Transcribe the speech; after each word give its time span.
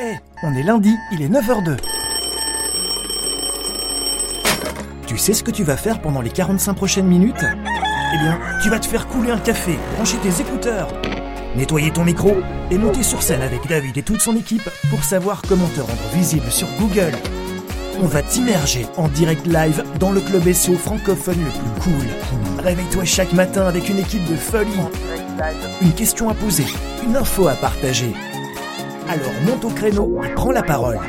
Eh, 0.00 0.14
on 0.42 0.54
est 0.54 0.62
lundi, 0.62 0.96
il 1.12 1.22
est 1.22 1.28
9h02. 1.28 1.76
Tu 5.06 5.18
sais 5.18 5.32
ce 5.32 5.42
que 5.42 5.50
tu 5.50 5.64
vas 5.64 5.76
faire 5.76 6.00
pendant 6.00 6.20
les 6.20 6.30
45 6.30 6.74
prochaines 6.74 7.06
minutes? 7.06 7.44
Eh 7.44 8.18
bien, 8.18 8.38
tu 8.62 8.70
vas 8.70 8.78
te 8.78 8.86
faire 8.86 9.08
couler 9.08 9.32
un 9.32 9.38
café, 9.38 9.78
brancher 9.96 10.18
tes 10.18 10.40
écouteurs, 10.40 10.88
nettoyer 11.56 11.90
ton 11.90 12.04
micro 12.04 12.36
et 12.70 12.78
monter 12.78 13.02
sur 13.02 13.22
scène 13.22 13.42
avec 13.42 13.66
David 13.66 13.96
et 13.96 14.02
toute 14.02 14.20
son 14.20 14.36
équipe 14.36 14.68
pour 14.90 15.02
savoir 15.02 15.42
comment 15.48 15.68
te 15.68 15.80
rendre 15.80 16.08
visible 16.14 16.50
sur 16.50 16.68
Google. 16.78 17.12
On 18.00 18.06
va 18.06 18.22
t'immerger 18.22 18.86
en 18.96 19.08
direct 19.08 19.46
live 19.46 19.84
dans 19.98 20.12
le 20.12 20.20
club 20.20 20.52
SEO 20.52 20.76
francophone 20.76 21.44
le 21.44 21.50
plus 21.50 21.80
cool. 21.82 22.64
Réveille-toi 22.64 23.04
chaque 23.04 23.32
matin 23.32 23.66
avec 23.66 23.88
une 23.88 23.98
équipe 23.98 24.24
de 24.28 24.36
folie. 24.36 24.80
Une 25.82 25.92
question 25.92 26.28
à 26.28 26.34
poser, 26.34 26.66
une 27.04 27.16
info 27.16 27.48
à 27.48 27.54
partager. 27.54 28.12
Alors 29.08 29.32
monte 29.44 29.64
au 29.64 29.70
créneau 29.70 30.22
et 30.22 30.32
prends 30.34 30.52
la 30.52 30.62
parole. 30.62 31.00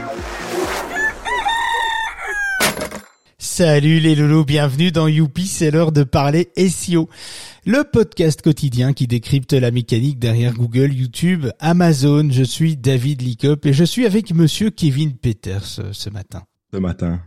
Salut 3.38 4.00
les 4.00 4.16
loulous, 4.16 4.44
bienvenue 4.44 4.92
dans 4.92 5.08
Youpi, 5.08 5.46
c'est 5.46 5.70
l'heure 5.70 5.92
de 5.92 6.04
parler 6.04 6.52
SEO. 6.58 7.08
Le 7.66 7.84
podcast 7.84 8.42
quotidien 8.42 8.94
qui 8.94 9.06
décrypte 9.06 9.54
la 9.54 9.70
mécanique 9.70 10.18
derrière 10.18 10.54
Google, 10.54 10.92
YouTube, 10.92 11.48
Amazon. 11.60 12.28
Je 12.32 12.44
suis 12.44 12.78
David 12.78 13.22
Licop 13.22 13.64
et 13.68 13.74
je 13.74 13.84
suis 13.84 14.08
avec 14.08 14.34
monsieur 14.34 14.72
Kevin 14.72 15.14
Peters 15.16 15.80
euh, 15.80 15.90
ce 15.94 16.10
matin. 16.10 16.44
Ce 16.74 16.78
matin. 16.78 17.22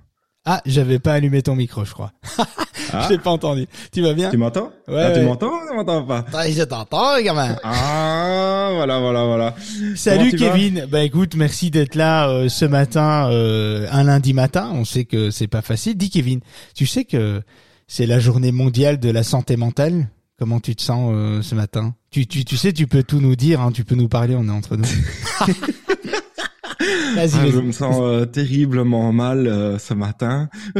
Ah, 0.44 0.62
j'avais 0.66 0.98
pas 0.98 1.12
allumé 1.12 1.42
ton 1.42 1.54
micro, 1.54 1.84
je 1.84 1.92
crois. 1.92 2.12
Ah. 2.92 3.02
je 3.04 3.08
t'ai 3.08 3.18
pas 3.18 3.30
entendu. 3.30 3.66
Tu 3.92 4.00
vas 4.02 4.14
bien? 4.14 4.30
Tu 4.30 4.36
m'entends? 4.36 4.70
Ouais, 4.88 5.02
Ah, 5.02 5.10
Tu 5.12 5.18
ouais. 5.20 5.24
m'entends 5.26 5.48
ou 5.48 5.68
tu 5.68 5.74
m'entends 5.76 6.02
pas? 6.04 6.24
Ah, 6.32 6.50
Je 6.50 6.62
t'entends, 6.62 7.20
gamin. 7.20 7.56
Ah, 7.64 8.70
voilà, 8.74 8.98
voilà, 9.00 9.24
voilà. 9.24 9.54
Salut 9.96 10.32
Kevin. 10.32 10.86
Bah 10.90 11.02
écoute, 11.02 11.34
merci 11.36 11.70
d'être 11.70 11.94
là 11.94 12.28
euh, 12.28 12.48
ce 12.48 12.64
matin, 12.64 13.30
euh, 13.30 13.86
un 13.90 14.04
lundi 14.04 14.32
matin. 14.34 14.70
On 14.74 14.84
sait 14.84 15.04
que 15.04 15.30
c'est 15.30 15.46
pas 15.48 15.62
facile. 15.62 15.96
Dis 15.96 16.10
Kevin, 16.10 16.40
tu 16.74 16.86
sais 16.86 17.04
que 17.04 17.42
c'est 17.86 18.06
la 18.06 18.18
journée 18.20 18.52
mondiale 18.52 18.98
de 19.00 19.10
la 19.10 19.22
santé 19.22 19.56
mentale. 19.56 20.08
Comment 20.38 20.60
tu 20.60 20.76
te 20.76 20.82
sens 20.82 21.10
euh, 21.14 21.42
ce 21.42 21.54
matin? 21.56 21.94
Tu, 22.12 22.26
tu, 22.26 22.44
tu 22.44 22.56
sais, 22.56 22.72
tu 22.72 22.86
peux 22.86 23.02
tout 23.02 23.20
nous 23.20 23.34
dire. 23.34 23.60
Hein, 23.60 23.72
tu 23.72 23.82
peux 23.84 23.96
nous 23.96 24.08
parler. 24.08 24.36
On 24.38 24.46
est 24.46 24.50
entre 24.52 24.76
nous. 24.76 24.84
Vas-y, 26.80 27.34
Ah, 27.34 27.50
je 27.50 27.58
me 27.58 27.72
sens 27.72 27.96
euh, 28.00 28.24
terriblement 28.24 29.12
mal 29.12 29.46
euh, 29.46 29.78
ce 29.78 29.94
matin. 29.94 30.48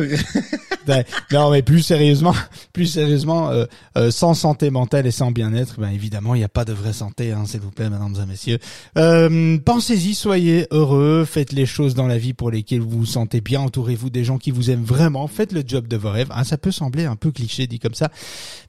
Non, 1.33 1.51
mais 1.51 1.63
plus 1.63 1.83
sérieusement, 1.83 2.35
plus 2.73 2.87
sérieusement, 2.87 3.51
euh, 3.51 3.67
euh, 3.97 4.11
sans 4.11 4.35
santé 4.35 4.71
mentale 4.71 5.07
et 5.07 5.11
sans 5.11 5.31
bien-être, 5.31 5.81
ben 5.81 5.91
évidemment, 5.91 6.35
il 6.35 6.39
n'y 6.39 6.45
a 6.45 6.49
pas 6.49 6.65
de 6.65 6.73
vraie 6.73 6.93
santé, 6.93 7.33
hein, 7.33 7.45
s'il 7.47 7.61
vous 7.61 7.71
plaît, 7.71 7.91
mesdames 7.91 8.15
et 8.23 8.27
messieurs. 8.27 8.59
Euh, 8.97 9.59
Pensez-y, 9.65 10.15
soyez 10.15 10.67
heureux, 10.71 11.25
faites 11.25 11.53
les 11.53 11.67
choses 11.67 11.95
dans 11.95 12.07
la 12.07 12.19
vie 12.19 12.33
pour 12.33 12.51
lesquelles 12.51 12.81
vous 12.81 13.01
vous 13.01 13.07
sentez 13.07 13.41
bien, 13.41 13.61
entourez-vous 13.61 14.11
des 14.11 14.25
gens 14.25 14.39
qui 14.39 14.51
vous 14.51 14.71
aiment 14.71 14.85
vraiment, 14.85 15.27
faites 15.27 15.53
le 15.53 15.63
job 15.67 15.89
de 15.89 15.97
vos 15.97 16.11
rêves. 16.11 16.29
Hein, 16.31 16.45
ça 16.45 16.57
peut 16.59 16.71
sembler 16.71 17.05
un 17.05 17.17
peu 17.17 17.31
cliché 17.31 17.67
dit 17.67 17.79
comme 17.79 17.95
ça, 17.95 18.11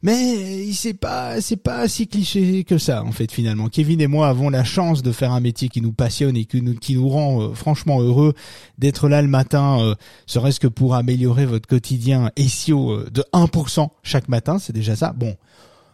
mais 0.02 0.72
c'est 0.74 0.94
pas, 0.94 1.42
c'est 1.42 1.58
pas 1.58 1.88
si 1.88 2.08
cliché 2.08 2.64
que 2.64 2.78
ça 2.78 3.04
en 3.04 3.12
fait 3.12 3.32
finalement. 3.32 3.70
Kevin 3.70 4.02
et 4.02 4.08
moi 4.08 4.28
avons 4.28 4.50
la 4.50 4.64
chance 4.64 5.04
de 5.04 5.12
faire 5.12 5.32
un 5.32 5.40
métier 5.40 5.70
qui 5.70 5.82
nous 5.82 5.94
passionne 5.94 6.36
et 6.36 6.46
qui 6.46 6.62
nous, 6.62 6.76
qui 6.76 6.96
nous 6.96 7.08
rend 7.08 7.19
euh, 7.20 7.54
franchement 7.54 8.02
heureux 8.02 8.34
d'être 8.78 9.10
là 9.10 9.22
le 9.22 9.28
matin, 9.28 9.80
euh, 9.82 9.96
serait-ce 10.26 10.60
que 10.60 10.68
pour 10.68 10.96
améliorer 10.96 11.46
votre 11.46 11.68
quotidien 11.68 12.32
SEO 12.38 12.92
euh, 12.92 13.10
de 13.12 13.24
1% 13.34 13.90
chaque 14.04 14.30
matin, 14.30 14.60
c'est 14.60 14.74
déjà 14.74 14.96
ça? 14.96 15.14
Bon, 15.14 15.36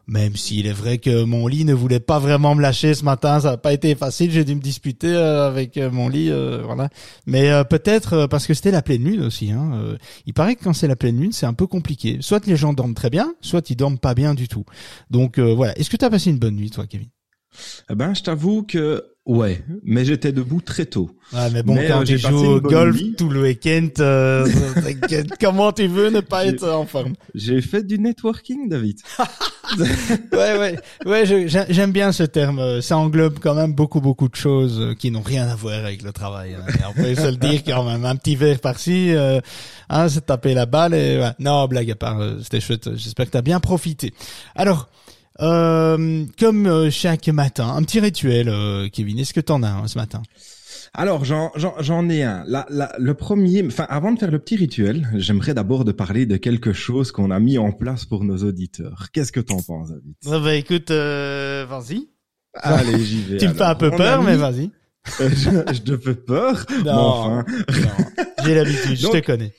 même 0.07 0.35
s'il 0.35 0.67
est 0.67 0.73
vrai 0.73 0.99
que 0.99 1.23
mon 1.23 1.47
lit 1.47 1.65
ne 1.65 1.73
voulait 1.73 1.99
pas 1.99 2.19
vraiment 2.19 2.53
me 2.53 2.61
lâcher 2.61 2.93
ce 2.93 3.03
matin, 3.03 3.39
ça 3.39 3.51
n'a 3.51 3.57
pas 3.57 3.73
été 3.73 3.95
facile, 3.95 4.31
j'ai 4.31 4.43
dû 4.43 4.55
me 4.55 4.61
disputer 4.61 5.15
avec 5.15 5.77
mon 5.77 6.09
lit, 6.09 6.29
euh, 6.29 6.61
voilà. 6.63 6.89
Mais 7.25 7.49
euh, 7.49 7.63
peut-être 7.63 8.27
parce 8.27 8.45
que 8.45 8.53
c'était 8.53 8.71
la 8.71 8.81
pleine 8.81 9.03
lune 9.03 9.21
aussi. 9.21 9.51
Hein, 9.51 9.95
il 10.25 10.33
paraît 10.33 10.55
que 10.55 10.63
quand 10.63 10.73
c'est 10.73 10.87
la 10.87 10.95
pleine 10.95 11.19
lune, 11.19 11.31
c'est 11.31 11.45
un 11.45 11.53
peu 11.53 11.67
compliqué. 11.67 12.17
Soit 12.21 12.45
les 12.45 12.55
gens 12.55 12.73
dorment 12.73 12.93
très 12.93 13.09
bien, 13.09 13.33
soit 13.41 13.69
ils 13.69 13.75
dorment 13.75 13.97
pas 13.97 14.13
bien 14.13 14.35
du 14.35 14.47
tout. 14.47 14.65
Donc 15.09 15.39
euh, 15.39 15.53
voilà. 15.53 15.77
Est-ce 15.77 15.89
que 15.89 15.97
tu 15.97 16.05
as 16.05 16.09
passé 16.09 16.29
une 16.29 16.39
bonne 16.39 16.55
nuit, 16.55 16.69
toi, 16.69 16.85
Kevin? 16.85 17.07
Eh 17.89 17.95
ben, 17.95 18.13
je 18.13 18.21
t'avoue 18.21 18.63
que 18.63 19.03
ouais, 19.25 19.63
mais 19.83 20.05
j'étais 20.05 20.31
debout 20.31 20.61
très 20.61 20.85
tôt. 20.85 21.09
Ouais, 21.33 21.49
mais 21.51 21.63
bon, 21.63 21.73
Mais, 21.75 21.87
quand 21.87 22.01
euh, 22.01 22.03
tu 22.03 22.17
joues 22.19 22.45
au 22.45 22.61
golf 22.61 22.95
nuit. 22.95 23.15
tout 23.17 23.29
le 23.29 23.41
week-end, 23.41 23.87
euh, 23.99 24.47
t'inquiète, 24.75 25.29
comment 25.39 25.71
tu 25.71 25.87
veux 25.87 26.09
ne 26.11 26.19
pas 26.21 26.45
être 26.45 26.67
en 26.69 26.85
forme? 26.85 27.13
J'ai 27.33 27.61
fait 27.61 27.83
du 27.85 27.97
networking, 27.99 28.69
David. 28.69 28.99
Ouais, 30.31 30.59
ouais, 30.59 30.75
ouais. 31.07 31.47
J'aime 31.69 31.91
bien 31.91 32.11
ce 32.11 32.21
terme. 32.21 32.59
euh, 32.59 32.81
Ça 32.81 32.97
englobe 32.99 33.39
quand 33.41 33.55
même 33.55 33.73
beaucoup, 33.73 33.99
beaucoup 33.99 34.29
de 34.29 34.35
choses 34.35 34.79
euh, 34.79 34.93
qui 34.93 35.09
n'ont 35.09 35.23
rien 35.23 35.47
à 35.47 35.55
voir 35.55 35.79
avec 35.85 36.03
le 36.03 36.11
travail. 36.13 36.53
hein. 36.53 36.71
On 36.87 36.93
peut 36.93 37.15
se 37.15 37.25
le 37.31 37.35
dire 37.37 37.63
quand 37.65 37.83
même. 37.83 38.05
Un 38.05 38.15
petit 38.15 38.35
verre 38.35 38.59
par-ci, 38.59 39.11
euh, 39.15 39.39
hein, 39.89 40.07
c'est 40.07 40.27
taper 40.27 40.53
la 40.53 40.67
balle. 40.67 40.93
Et 40.93 41.17
ouais. 41.17 41.31
non, 41.39 41.65
blague 41.67 41.89
à 41.89 41.95
part, 41.95 42.19
euh, 42.19 42.37
c'était 42.43 42.61
chouette. 42.61 42.95
J'espère 42.95 43.25
que 43.25 43.31
t'as 43.31 43.41
bien 43.41 43.59
profité. 43.59 44.13
Alors. 44.55 44.87
Euh, 45.41 46.25
comme 46.39 46.65
euh, 46.67 46.89
chaque 46.89 47.27
matin, 47.27 47.67
un 47.75 47.83
petit 47.83 47.99
rituel, 47.99 48.47
euh, 48.49 48.87
Kevin. 48.91 49.19
Est-ce 49.19 49.33
que 49.33 49.41
t'en 49.41 49.63
as 49.63 49.71
un 49.71 49.87
ce 49.87 49.97
matin? 49.97 50.21
Alors, 50.93 51.25
j'en, 51.25 51.51
j'en, 51.55 51.73
j'en 51.79 52.07
ai 52.09 52.23
un. 52.23 52.45
La, 52.47 52.65
la, 52.69 52.93
le 52.97 53.13
premier, 53.15 53.65
enfin, 53.65 53.85
avant 53.89 54.13
de 54.13 54.19
faire 54.19 54.31
le 54.31 54.39
petit 54.39 54.55
rituel, 54.55 55.09
j'aimerais 55.15 55.53
d'abord 55.53 55.83
de 55.83 55.91
parler 55.91 56.25
de 56.25 56.37
quelque 56.37 56.71
chose 56.71 57.11
qu'on 57.11 57.31
a 57.31 57.39
mis 57.39 57.57
en 57.57 57.73
place 57.73 58.05
pour 58.05 58.23
nos 58.23 58.37
auditeurs. 58.37 59.07
Qu'est-ce 59.11 59.33
que 59.33 59.41
t'en 59.41 59.61
penses, 59.61 59.89
David? 59.89 60.13
Ah 60.25 60.39
bah 60.39 60.55
écoute, 60.55 60.91
euh, 60.91 61.65
vas-y. 61.69 62.07
Allez, 62.53 63.03
j'y 63.03 63.21
vais. 63.23 63.37
Tu 63.39 63.47
me 63.49 63.53
fais 63.53 63.63
un 63.63 63.75
peu 63.75 63.91
peur, 63.91 64.23
mais 64.23 64.37
vas-y. 64.37 64.71
Euh, 65.19 65.29
je, 65.29 65.73
je 65.73 65.81
te 65.81 65.97
fais 65.97 66.15
peur. 66.15 66.65
Non, 66.85 66.91
enfin, 66.93 67.45
non. 67.69 68.05
j'ai 68.45 68.55
l'habitude, 68.55 68.95
je 68.95 69.07
te 69.11 69.19
connais. 69.25 69.53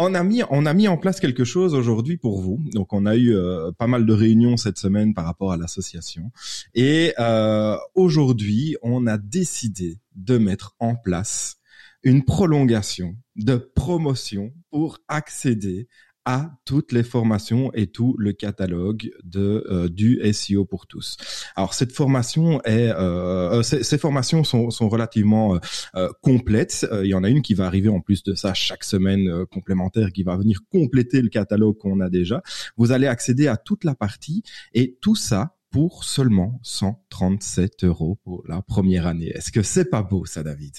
On 0.00 0.14
a 0.14 0.24
mis 0.24 0.42
on 0.50 0.66
a 0.66 0.72
mis 0.72 0.88
en 0.88 0.96
place 0.96 1.20
quelque 1.20 1.44
chose 1.44 1.74
aujourd'hui 1.74 2.16
pour 2.16 2.40
vous. 2.40 2.58
Donc 2.72 2.92
on 2.92 3.06
a 3.06 3.16
eu 3.16 3.34
euh, 3.34 3.70
pas 3.72 3.86
mal 3.86 4.06
de 4.06 4.12
réunions 4.12 4.56
cette 4.56 4.78
semaine 4.78 5.14
par 5.14 5.26
rapport 5.26 5.52
à 5.52 5.56
l'association 5.56 6.32
et 6.74 7.12
euh, 7.18 7.76
aujourd'hui 7.94 8.76
on 8.82 9.06
a 9.06 9.18
décidé 9.18 9.98
de 10.16 10.38
mettre 10.38 10.74
en 10.78 10.94
place 10.94 11.58
une 12.02 12.24
prolongation 12.24 13.14
de 13.36 13.56
promotion 13.56 14.52
pour 14.70 14.98
accéder 15.08 15.86
à 16.24 16.50
toutes 16.64 16.92
les 16.92 17.02
formations 17.02 17.72
et 17.72 17.86
tout 17.86 18.14
le 18.18 18.32
catalogue 18.32 19.10
de 19.24 19.64
euh, 19.70 19.88
du 19.88 20.20
SEO 20.32 20.64
pour 20.64 20.86
tous. 20.86 21.16
Alors 21.56 21.74
cette 21.74 21.92
formation 21.92 22.60
est 22.62 22.88
euh, 22.90 23.58
euh, 23.58 23.62
ces, 23.62 23.82
ces 23.82 23.98
formations 23.98 24.44
sont, 24.44 24.70
sont 24.70 24.88
relativement 24.88 25.54
euh, 25.54 25.58
euh, 25.94 26.08
complète. 26.22 26.86
Euh, 26.92 27.04
il 27.04 27.08
y 27.10 27.14
en 27.14 27.24
a 27.24 27.28
une 27.28 27.42
qui 27.42 27.54
va 27.54 27.66
arriver 27.66 27.88
en 27.88 28.00
plus 28.00 28.22
de 28.22 28.34
ça 28.34 28.54
chaque 28.54 28.84
semaine 28.84 29.46
complémentaire 29.46 30.12
qui 30.12 30.22
va 30.22 30.36
venir 30.36 30.60
compléter 30.70 31.22
le 31.22 31.28
catalogue 31.28 31.78
qu'on 31.78 32.00
a 32.00 32.10
déjà. 32.10 32.42
Vous 32.76 32.92
allez 32.92 33.06
accéder 33.06 33.48
à 33.48 33.56
toute 33.56 33.84
la 33.84 33.94
partie 33.94 34.42
et 34.74 34.98
tout 35.00 35.16
ça 35.16 35.56
pour 35.70 36.04
seulement 36.04 36.58
137 36.62 37.84
euros 37.84 38.18
pour 38.24 38.42
la 38.48 38.60
première 38.60 39.06
année. 39.06 39.28
Est-ce 39.34 39.52
que 39.52 39.62
c'est 39.62 39.88
pas 39.88 40.02
beau 40.02 40.24
ça, 40.26 40.42
David? 40.42 40.74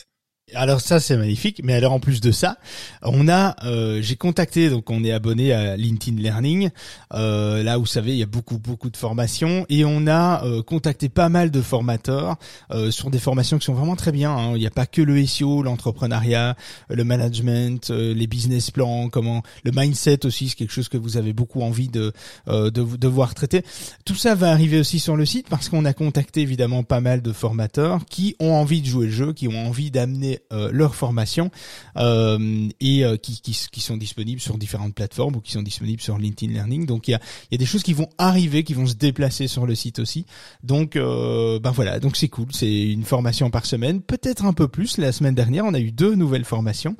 Alors 0.53 0.81
ça 0.81 0.99
c'est 0.99 1.15
magnifique, 1.15 1.61
mais 1.63 1.73
alors 1.73 1.93
en 1.93 2.01
plus 2.01 2.19
de 2.19 2.31
ça, 2.31 2.57
on 3.03 3.29
a, 3.29 3.55
euh, 3.63 4.01
j'ai 4.01 4.17
contacté 4.17 4.69
donc 4.69 4.89
on 4.89 5.01
est 5.05 5.11
abonné 5.13 5.53
à 5.53 5.77
LinkedIn 5.77 6.21
Learning, 6.21 6.69
euh, 7.13 7.63
là 7.63 7.77
vous 7.77 7.85
savez 7.85 8.11
il 8.11 8.17
y 8.17 8.23
a 8.23 8.25
beaucoup 8.27 8.57
beaucoup 8.57 8.89
de 8.89 8.97
formations 8.97 9.65
et 9.69 9.85
on 9.85 10.07
a 10.07 10.43
euh, 10.45 10.61
contacté 10.61 11.07
pas 11.07 11.29
mal 11.29 11.51
de 11.51 11.61
formateurs 11.61 12.35
euh, 12.71 12.91
sur 12.91 13.09
des 13.11 13.19
formations 13.19 13.59
qui 13.59 13.65
sont 13.65 13.73
vraiment 13.73 13.95
très 13.95 14.11
bien. 14.11 14.31
hein. 14.31 14.51
Il 14.55 14.59
n'y 14.59 14.67
a 14.67 14.71
pas 14.71 14.85
que 14.85 15.01
le 15.01 15.25
SEO, 15.25 15.63
l'entrepreneuriat, 15.63 16.57
euh, 16.91 16.95
le 16.95 17.03
management, 17.05 17.89
euh, 17.89 18.13
les 18.13 18.27
business 18.27 18.71
plans, 18.71 19.07
comment 19.07 19.43
le 19.63 19.71
mindset 19.73 20.25
aussi 20.25 20.49
c'est 20.49 20.55
quelque 20.55 20.73
chose 20.73 20.89
que 20.89 20.97
vous 20.97 21.15
avez 21.15 21.31
beaucoup 21.31 21.61
envie 21.61 21.87
de 21.87 22.11
de, 22.47 22.69
de 22.69 23.07
voir 23.07 23.33
traiter. 23.35 23.63
Tout 24.03 24.15
ça 24.15 24.35
va 24.35 24.51
arriver 24.51 24.79
aussi 24.81 24.99
sur 24.99 25.15
le 25.15 25.25
site 25.25 25.47
parce 25.49 25.69
qu'on 25.69 25.85
a 25.85 25.93
contacté 25.93 26.41
évidemment 26.41 26.83
pas 26.83 26.99
mal 26.99 27.21
de 27.21 27.31
formateurs 27.31 28.01
qui 28.09 28.35
ont 28.41 28.51
envie 28.51 28.81
de 28.81 28.87
jouer 28.87 29.05
le 29.05 29.11
jeu, 29.13 29.31
qui 29.33 29.47
ont 29.47 29.67
envie 29.67 29.91
d'amener 29.91 30.39
euh, 30.51 30.69
leur 30.71 30.95
formation 30.95 31.51
euh, 31.97 32.67
et 32.79 33.05
euh, 33.05 33.17
qui, 33.17 33.41
qui, 33.41 33.57
qui 33.71 33.81
sont 33.81 33.97
disponibles 33.97 34.41
sur 34.41 34.57
différentes 34.57 34.93
plateformes 34.93 35.35
ou 35.35 35.41
qui 35.41 35.51
sont 35.51 35.61
disponibles 35.61 36.01
sur 36.01 36.17
LinkedIn 36.17 36.51
Learning. 36.53 36.85
Donc 36.85 37.07
il 37.07 37.11
y 37.11 37.13
a, 37.13 37.19
y 37.51 37.55
a 37.55 37.57
des 37.57 37.65
choses 37.65 37.83
qui 37.83 37.93
vont 37.93 38.09
arriver, 38.17 38.63
qui 38.63 38.73
vont 38.73 38.85
se 38.85 38.95
déplacer 38.95 39.47
sur 39.47 39.65
le 39.65 39.75
site 39.75 39.99
aussi. 39.99 40.25
Donc 40.63 40.95
ben 40.95 41.71
voilà, 41.71 41.99
donc 41.99 42.17
c'est 42.17 42.27
cool. 42.27 42.47
C'est 42.51 42.91
une 42.91 43.03
formation 43.03 43.49
par 43.49 43.65
semaine, 43.65 44.01
peut-être 44.01 44.45
un 44.45 44.53
peu 44.53 44.67
plus. 44.67 44.97
La 44.97 45.11
semaine 45.11 45.35
dernière, 45.35 45.65
on 45.65 45.73
a 45.73 45.79
eu 45.79 45.91
deux 45.91 46.15
nouvelles 46.15 46.45
formations. 46.45 46.95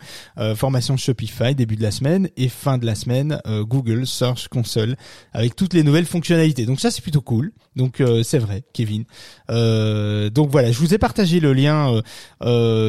Formation 0.55 0.97
Shopify 0.97 1.55
début 1.55 1.75
de 1.75 1.83
la 1.83 1.91
semaine 1.91 2.29
et 2.37 2.49
fin 2.49 2.77
de 2.77 2.85
la 2.85 2.95
semaine 2.95 3.39
Google 3.45 4.07
Search 4.07 4.47
Console 4.47 4.95
avec 5.33 5.55
toutes 5.55 5.73
les 5.73 5.83
nouvelles 5.83 6.05
fonctionnalités. 6.05 6.65
Donc 6.65 6.79
ça 6.79 6.91
c'est 6.91 7.01
plutôt 7.01 7.21
cool. 7.21 7.51
Donc 7.75 8.01
euh, 8.01 8.23
c'est 8.23 8.39
vrai, 8.39 8.63
Kevin. 8.73 9.05
Donc 9.49 10.49
voilà, 10.49 10.71
je 10.71 10.77
vous 10.77 10.93
ai 10.93 10.97
partagé 10.97 11.39
le 11.39 11.53
lien. 11.53 12.01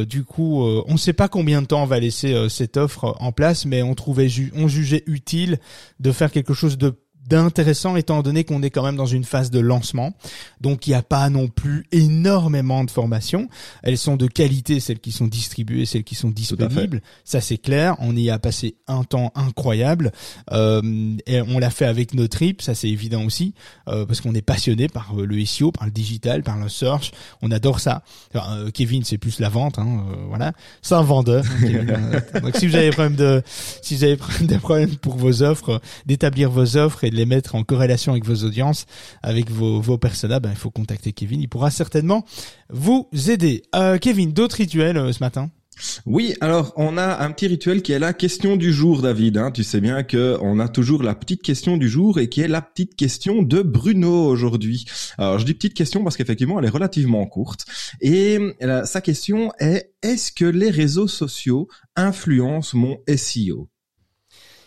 du 0.05 0.23
coup, 0.23 0.42
euh, 0.43 0.83
on 0.87 0.93
ne 0.93 0.97
sait 0.97 1.13
pas 1.13 1.27
combien 1.27 1.61
de 1.61 1.67
temps 1.67 1.83
on 1.83 1.87
va 1.87 1.99
laisser 1.99 2.33
euh, 2.33 2.49
cette 2.49 2.77
offre 2.77 3.15
en 3.19 3.31
place, 3.31 3.65
mais 3.65 3.83
on 3.83 3.93
trouvait, 3.95 4.27
on 4.55 4.67
jugeait 4.67 5.03
utile 5.07 5.59
de 5.99 6.11
faire 6.11 6.31
quelque 6.31 6.53
chose 6.53 6.77
de 6.77 6.95
d'intéressant 7.33 7.95
étant 7.95 8.21
donné 8.21 8.43
qu'on 8.43 8.61
est 8.63 8.69
quand 8.69 8.83
même 8.83 8.95
dans 8.95 9.05
une 9.05 9.23
phase 9.23 9.51
de 9.51 9.59
lancement. 9.59 10.13
Donc 10.61 10.87
il 10.87 10.91
n'y 10.91 10.95
a 10.95 11.01
pas 11.01 11.29
non 11.29 11.47
plus 11.47 11.85
énormément 11.91 12.83
de 12.83 12.91
formations. 12.91 13.49
Elles 13.83 13.97
sont 13.97 14.15
de 14.15 14.27
qualité, 14.27 14.79
celles 14.79 14.99
qui 14.99 15.11
sont 15.11 15.27
distribuées, 15.27 15.85
celles 15.85 16.03
qui 16.03 16.15
sont 16.15 16.29
disponibles. 16.29 17.01
Ça 17.23 17.41
c'est 17.41 17.57
clair. 17.57 17.95
On 17.99 18.15
y 18.15 18.29
a 18.29 18.39
passé 18.39 18.75
un 18.87 19.03
temps 19.03 19.31
incroyable. 19.35 20.11
Euh, 20.51 20.81
et 21.25 21.41
on 21.41 21.59
l'a 21.59 21.69
fait 21.69 21.85
avec 21.85 22.13
nos 22.13 22.27
tripes, 22.27 22.61
ça 22.61 22.75
c'est 22.75 22.89
évident 22.89 23.23
aussi, 23.23 23.53
euh, 23.87 24.05
parce 24.05 24.21
qu'on 24.21 24.33
est 24.33 24.41
passionné 24.41 24.87
par 24.87 25.13
euh, 25.17 25.25
le 25.25 25.43
SEO, 25.45 25.71
par 25.71 25.85
le 25.85 25.91
digital, 25.91 26.43
par 26.43 26.57
le 26.57 26.69
search. 26.69 27.11
On 27.41 27.51
adore 27.51 27.79
ça. 27.79 28.03
Euh, 28.35 28.69
Kevin 28.71 29.03
c'est 29.03 29.17
plus 29.17 29.39
la 29.39 29.49
vente, 29.49 29.79
hein, 29.79 30.05
voilà. 30.27 30.53
C'est 30.81 30.95
un 30.95 31.03
vendeur. 31.03 31.43
Hein, 31.45 32.39
Donc 32.41 32.55
si 32.57 32.67
vous 32.67 32.75
avez 32.75 32.89
des 32.89 32.91
problèmes 32.91 33.15
de, 33.15 33.41
si 33.81 33.95
vous 33.95 34.03
avez 34.03 34.17
des 34.41 34.57
problèmes 34.57 34.95
pour 34.97 35.17
vos 35.17 35.43
offres, 35.43 35.81
d'établir 36.05 36.49
vos 36.49 36.77
offres 36.77 37.03
et 37.03 37.09
de 37.09 37.15
les 37.15 37.22
mettre 37.25 37.55
en 37.55 37.63
corrélation 37.63 38.11
avec 38.11 38.25
vos 38.25 38.45
audiences, 38.45 38.85
avec 39.21 39.49
vos, 39.49 39.81
vos 39.81 39.97
personas, 39.97 40.39
ben, 40.39 40.51
il 40.51 40.57
faut 40.57 40.71
contacter 40.71 41.13
Kevin. 41.13 41.41
Il 41.41 41.49
pourra 41.49 41.71
certainement 41.71 42.25
vous 42.69 43.07
aider. 43.27 43.63
Euh, 43.75 43.97
Kevin, 43.97 44.33
d'autres 44.33 44.57
rituels 44.57 44.97
euh, 44.97 45.11
ce 45.11 45.19
matin? 45.23 45.49
Oui, 46.05 46.35
alors 46.41 46.73
on 46.75 46.97
a 46.97 47.23
un 47.23 47.31
petit 47.31 47.47
rituel 47.47 47.81
qui 47.81 47.91
est 47.91 47.99
la 47.99 48.13
question 48.13 48.55
du 48.55 48.71
jour, 48.71 49.01
David. 49.01 49.37
Hein. 49.37 49.51
Tu 49.51 49.63
sais 49.63 49.81
bien 49.81 50.03
que 50.03 50.37
on 50.41 50.59
a 50.59 50.67
toujours 50.67 51.03
la 51.03 51.15
petite 51.15 51.41
question 51.41 51.77
du 51.77 51.89
jour 51.89 52.19
et 52.19 52.29
qui 52.29 52.41
est 52.41 52.47
la 52.47 52.61
petite 52.61 52.95
question 52.95 53.41
de 53.41 53.61
Bruno 53.61 54.25
aujourd'hui. 54.27 54.85
Alors 55.17 55.39
je 55.39 55.45
dis 55.45 55.53
petite 55.53 55.73
question 55.73 56.03
parce 56.03 56.17
qu'effectivement 56.17 56.59
elle 56.59 56.65
est 56.65 56.69
relativement 56.69 57.25
courte 57.25 57.65
et 58.01 58.39
euh, 58.61 58.85
sa 58.85 59.01
question 59.01 59.51
est 59.59 59.93
est-ce 60.01 60.31
que 60.31 60.45
les 60.45 60.69
réseaux 60.69 61.07
sociaux 61.07 61.67
influencent 61.95 62.77
mon 62.77 62.97
SEO 63.15 63.69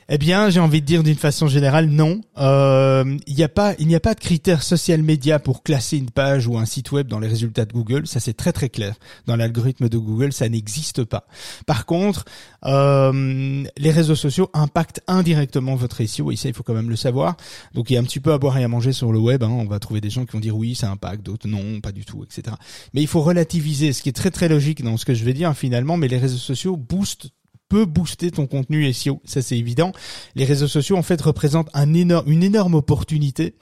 eh 0.09 0.19
bien, 0.19 0.51
j'ai 0.51 0.61
envie 0.61 0.81
de 0.81 0.87
dire 0.87 1.03
d'une 1.03 1.17
façon 1.17 1.49
générale, 1.49 1.87
non. 1.89 2.21
Euh, 2.39 3.17
il 3.27 3.35
n'y 3.35 3.43
a 3.43 3.49
pas, 3.49 3.75
il 3.81 3.89
n'y 3.89 3.97
a 3.97 4.01
pas 4.01 4.15
de 4.15 4.21
critères 4.21 4.63
social 4.63 5.03
média 5.03 5.41
pour 5.41 5.65
classer 5.65 5.97
une 5.97 6.11
page 6.11 6.47
ou 6.47 6.57
un 6.59 6.65
site 6.65 6.93
web 6.93 7.09
dans 7.09 7.19
les 7.19 7.27
résultats 7.27 7.65
de 7.65 7.73
Google. 7.73 8.07
Ça, 8.07 8.21
c'est 8.21 8.35
très 8.35 8.53
très 8.53 8.69
clair. 8.69 8.95
Dans 9.27 9.35
l'algorithme 9.35 9.89
de 9.89 9.99
Google, 9.99 10.33
ça 10.33 10.49
n'existe 10.49 11.03
pas. 11.03 11.27
Par 11.67 11.87
contre, 11.87 12.25
euh, 12.65 13.65
les 13.77 13.91
réseaux 13.91 14.15
sociaux 14.15 14.49
impactent 14.55 15.01
indirectement 15.09 15.75
votre 15.75 16.05
SEO. 16.05 16.31
Et 16.31 16.37
ça, 16.37 16.49
il 16.49 16.55
faut 16.55 16.63
quand 16.63 16.75
même 16.75 16.91
le 16.91 16.97
savoir. 16.97 17.37
Donc, 17.75 17.91
il 17.91 17.95
y 17.95 17.97
a 17.97 18.01
un 18.01 18.05
petit 18.05 18.21
peu 18.21 18.33
à 18.33 18.39
boire 18.39 18.57
et 18.59 18.65
à 18.65 18.69
manger 18.69 18.93
sur 18.93 19.13
le 19.13 19.19
web. 19.19 19.43
Hein. 19.43 19.51
On 19.51 19.67
va 19.67 19.81
trouver 19.81 20.01
des 20.01 20.11
gens 20.11 20.25
qui 20.25 20.33
vont 20.33 20.41
dire 20.41 20.57
oui, 20.57 20.77
ça 20.77 20.89
impacte, 20.89 21.25
d'autres 21.25 21.49
non, 21.49 21.81
pas 21.81 21.93
du 21.93 22.05
tout, 22.05 22.23
etc. 22.23 22.57
Mais 22.95 23.03
il 23.03 23.09
faut 23.09 23.23
relativiser, 23.23 23.93
ce 23.93 24.03
qui 24.03 24.09
est 24.09 24.17
très 24.17 24.31
très 24.31 24.49
logique 24.49 24.85
dans 24.85 24.97
ce 24.97 25.05
que 25.05 25.15
je 25.15 25.25
vais 25.25 25.33
dire 25.33 25.53
finalement. 25.57 25.97
Mais 25.97 26.07
les 26.07 26.19
réseaux 26.19 26.37
sociaux 26.37 26.77
boostent 26.77 27.31
peut 27.69 27.85
booster 27.85 28.31
ton 28.31 28.47
contenu 28.47 28.93
SEO, 28.93 29.21
ça 29.25 29.43
c'est 29.43 29.59
évident. 29.59 29.93
Les 30.35 30.45
réseaux 30.45 30.69
sociaux 30.69 30.97
en 30.97 31.03
fait 31.03 31.21
représentent 31.21 31.71
un 31.75 31.95
énorme, 31.95 32.31
une 32.31 32.43
énorme 32.43 32.75
opportunité 32.75 33.55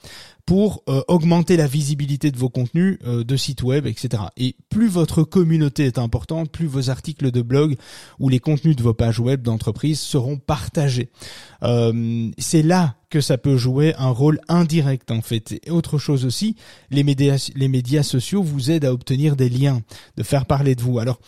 pour 0.45 0.83
euh, 0.89 1.01
augmenter 1.07 1.57
la 1.57 1.65
visibilité 1.65 2.29
de 2.29 2.37
vos 2.37 2.49
contenus 2.49 2.99
euh, 3.05 3.23
de 3.23 3.35
sites 3.35 3.63
web, 3.63 3.87
etc. 3.87 4.23
Et 4.37 4.55
plus 4.69 4.87
votre 4.87 5.23
communauté 5.23 5.85
est 5.85 5.97
importante, 5.97 6.51
plus 6.51 6.67
vos 6.67 6.91
articles 6.91 7.31
de 7.31 7.41
blog 7.41 7.75
ou 8.19 8.29
les 8.29 8.39
contenus 8.39 8.75
de 8.75 8.83
vos 8.83 8.93
pages 8.93 9.19
web 9.19 9.41
d'entreprise 9.41 9.99
seront 9.99 10.37
partagés. 10.37 11.09
Euh, 11.63 12.29
c'est 12.37 12.61
là 12.61 12.95
que 13.09 13.21
ça 13.21 13.39
peut 13.39 13.57
jouer 13.57 13.95
un 13.97 14.09
rôle 14.09 14.39
indirect 14.47 15.09
en 15.09 15.21
fait. 15.21 15.59
Et 15.65 15.71
autre 15.71 15.97
chose 15.97 16.25
aussi, 16.25 16.55
les 16.91 17.03
médias, 17.03 17.49
les 17.55 17.67
médias 17.67 18.03
sociaux 18.03 18.43
vous 18.43 18.69
aident 18.69 18.85
à 18.85 18.93
obtenir 18.93 19.35
des 19.35 19.49
liens, 19.49 19.81
de 20.15 20.23
faire 20.23 20.45
parler 20.45 20.75
de 20.75 20.81
vous. 20.81 20.99
Alors 20.99 21.19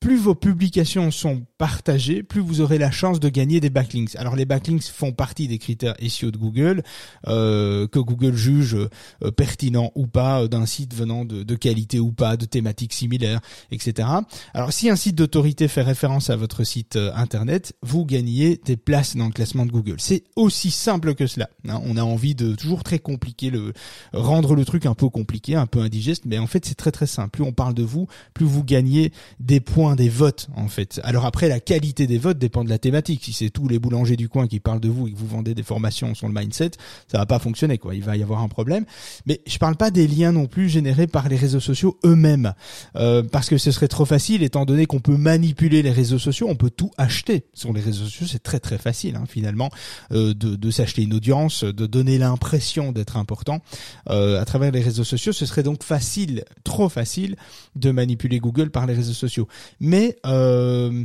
plus 0.00 0.16
vos 0.16 0.34
publications 0.34 1.10
sont 1.10 1.42
partagées, 1.58 2.22
plus 2.22 2.40
vous 2.40 2.62
aurez 2.62 2.78
la 2.78 2.90
chance 2.90 3.20
de 3.20 3.28
gagner 3.28 3.60
des 3.60 3.68
backlinks. 3.68 4.16
Alors 4.16 4.34
les 4.34 4.46
backlinks 4.46 4.84
font 4.84 5.12
partie 5.12 5.46
des 5.46 5.58
critères 5.58 5.94
SEO 6.08 6.30
de 6.30 6.38
Google, 6.38 6.82
euh, 7.26 7.86
que 7.86 7.98
Google 7.98 8.34
juge 8.34 8.74
euh, 8.74 9.30
pertinent 9.30 9.92
ou 9.94 10.06
pas 10.06 10.42
euh, 10.42 10.48
d'un 10.48 10.64
site 10.64 10.94
venant 10.94 11.26
de, 11.26 11.54
qualité 11.54 12.00
ou 12.00 12.12
pas, 12.12 12.38
de 12.38 12.46
thématiques 12.46 12.94
similaires, 12.94 13.40
etc. 13.70 14.08
Alors 14.54 14.72
si 14.72 14.88
un 14.88 14.96
site 14.96 15.16
d'autorité 15.16 15.68
fait 15.68 15.82
référence 15.82 16.30
à 16.30 16.36
votre 16.36 16.64
site 16.64 16.96
internet, 17.14 17.74
vous 17.82 18.06
gagnez 18.06 18.58
des 18.64 18.78
places 18.78 19.16
dans 19.16 19.26
le 19.26 19.32
classement 19.32 19.66
de 19.66 19.70
Google. 19.70 19.96
C'est 19.98 20.24
aussi 20.34 20.70
simple 20.70 21.14
que 21.14 21.26
cela. 21.26 21.50
Hein. 21.68 21.78
On 21.84 21.98
a 21.98 22.02
envie 22.02 22.34
de 22.34 22.54
toujours 22.54 22.84
très 22.84 23.00
compliquer 23.00 23.50
le 23.50 23.74
rendre 24.14 24.54
le 24.54 24.64
truc 24.64 24.86
un 24.86 24.94
peu 24.94 25.10
compliqué, 25.10 25.56
un 25.56 25.66
peu 25.66 25.80
indigeste, 25.80 26.24
mais 26.24 26.38
en 26.38 26.46
fait 26.46 26.64
c'est 26.64 26.74
très 26.74 26.90
très 26.90 27.06
simple. 27.06 27.30
Plus 27.30 27.44
on 27.44 27.52
parle 27.52 27.74
de 27.74 27.82
vous, 27.82 28.06
plus 28.32 28.46
vous 28.46 28.64
gagnez 28.64 29.12
des 29.40 29.60
points 29.60 29.89
des 29.94 30.08
votes 30.08 30.48
en 30.56 30.68
fait. 30.68 31.00
Alors 31.04 31.26
après 31.26 31.48
la 31.48 31.60
qualité 31.60 32.06
des 32.06 32.18
votes 32.18 32.38
dépend 32.38 32.64
de 32.64 32.68
la 32.70 32.78
thématique. 32.78 33.24
Si 33.24 33.32
c'est 33.32 33.50
tous 33.50 33.68
les 33.68 33.78
boulangers 33.78 34.16
du 34.16 34.28
coin 34.28 34.46
qui 34.46 34.60
parlent 34.60 34.80
de 34.80 34.88
vous 34.88 35.08
et 35.08 35.12
que 35.12 35.16
vous 35.16 35.26
vendez 35.26 35.54
des 35.54 35.62
formations 35.62 36.14
sur 36.14 36.28
le 36.28 36.34
mindset, 36.34 36.72
ça 37.08 37.18
va 37.18 37.26
pas 37.26 37.38
fonctionner 37.38 37.78
quoi. 37.78 37.94
Il 37.94 38.02
va 38.02 38.16
y 38.16 38.22
avoir 38.22 38.42
un 38.42 38.48
problème. 38.48 38.84
Mais 39.26 39.40
je 39.46 39.58
parle 39.58 39.76
pas 39.76 39.90
des 39.90 40.06
liens 40.06 40.32
non 40.32 40.46
plus 40.46 40.68
générés 40.68 41.06
par 41.06 41.28
les 41.28 41.36
réseaux 41.36 41.60
sociaux 41.60 41.98
eux-mêmes 42.04 42.54
euh, 42.96 43.22
parce 43.22 43.48
que 43.48 43.58
ce 43.58 43.70
serait 43.70 43.88
trop 43.88 44.04
facile 44.04 44.42
étant 44.42 44.64
donné 44.64 44.86
qu'on 44.86 45.00
peut 45.00 45.16
manipuler 45.16 45.82
les 45.82 45.92
réseaux 45.92 46.18
sociaux, 46.18 46.46
on 46.48 46.56
peut 46.56 46.70
tout 46.70 46.90
acheter 46.96 47.44
sur 47.54 47.72
les 47.72 47.80
réseaux 47.80 48.04
sociaux. 48.04 48.26
C'est 48.28 48.42
très 48.42 48.60
très 48.60 48.78
facile 48.78 49.16
hein, 49.16 49.24
finalement 49.28 49.70
euh, 50.12 50.34
de, 50.34 50.56
de 50.56 50.70
s'acheter 50.70 51.02
une 51.02 51.14
audience, 51.14 51.64
de 51.64 51.86
donner 51.86 52.18
l'impression 52.18 52.92
d'être 52.92 53.16
important 53.16 53.60
euh, 54.08 54.40
à 54.40 54.44
travers 54.44 54.70
les 54.70 54.80
réseaux 54.80 55.04
sociaux. 55.04 55.32
Ce 55.32 55.46
serait 55.46 55.62
donc 55.62 55.82
facile, 55.82 56.44
trop 56.64 56.88
facile 56.88 57.36
de 57.76 57.90
manipuler 57.90 58.38
Google 58.38 58.70
par 58.70 58.86
les 58.86 58.94
réseaux 58.94 59.12
sociaux 59.12 59.48
mais 59.80 60.16
euh, 60.26 61.04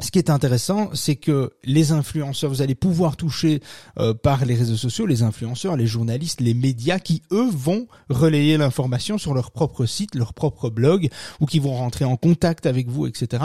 ce 0.00 0.10
qui 0.10 0.18
est 0.18 0.28
intéressant, 0.28 0.90
c'est 0.92 1.16
que 1.16 1.52
les 1.64 1.92
influenceurs, 1.92 2.50
vous 2.50 2.60
allez 2.60 2.74
pouvoir 2.74 3.16
toucher 3.16 3.60
euh, 3.98 4.12
par 4.12 4.44
les 4.44 4.54
réseaux 4.54 4.76
sociaux 4.76 5.06
les 5.06 5.22
influenceurs, 5.22 5.76
les 5.76 5.86
journalistes, 5.86 6.40
les 6.42 6.52
médias 6.52 6.98
qui, 6.98 7.22
eux, 7.32 7.48
vont 7.50 7.86
relayer 8.10 8.58
l'information 8.58 9.16
sur 9.16 9.32
leur 9.32 9.50
propre 9.50 9.86
site, 9.86 10.14
leur 10.14 10.34
propre 10.34 10.68
blog, 10.68 11.08
ou 11.40 11.46
qui 11.46 11.60
vont 11.60 11.74
rentrer 11.74 12.04
en 12.04 12.16
contact 12.16 12.66
avec 12.66 12.88
vous, 12.88 13.06
etc., 13.06 13.44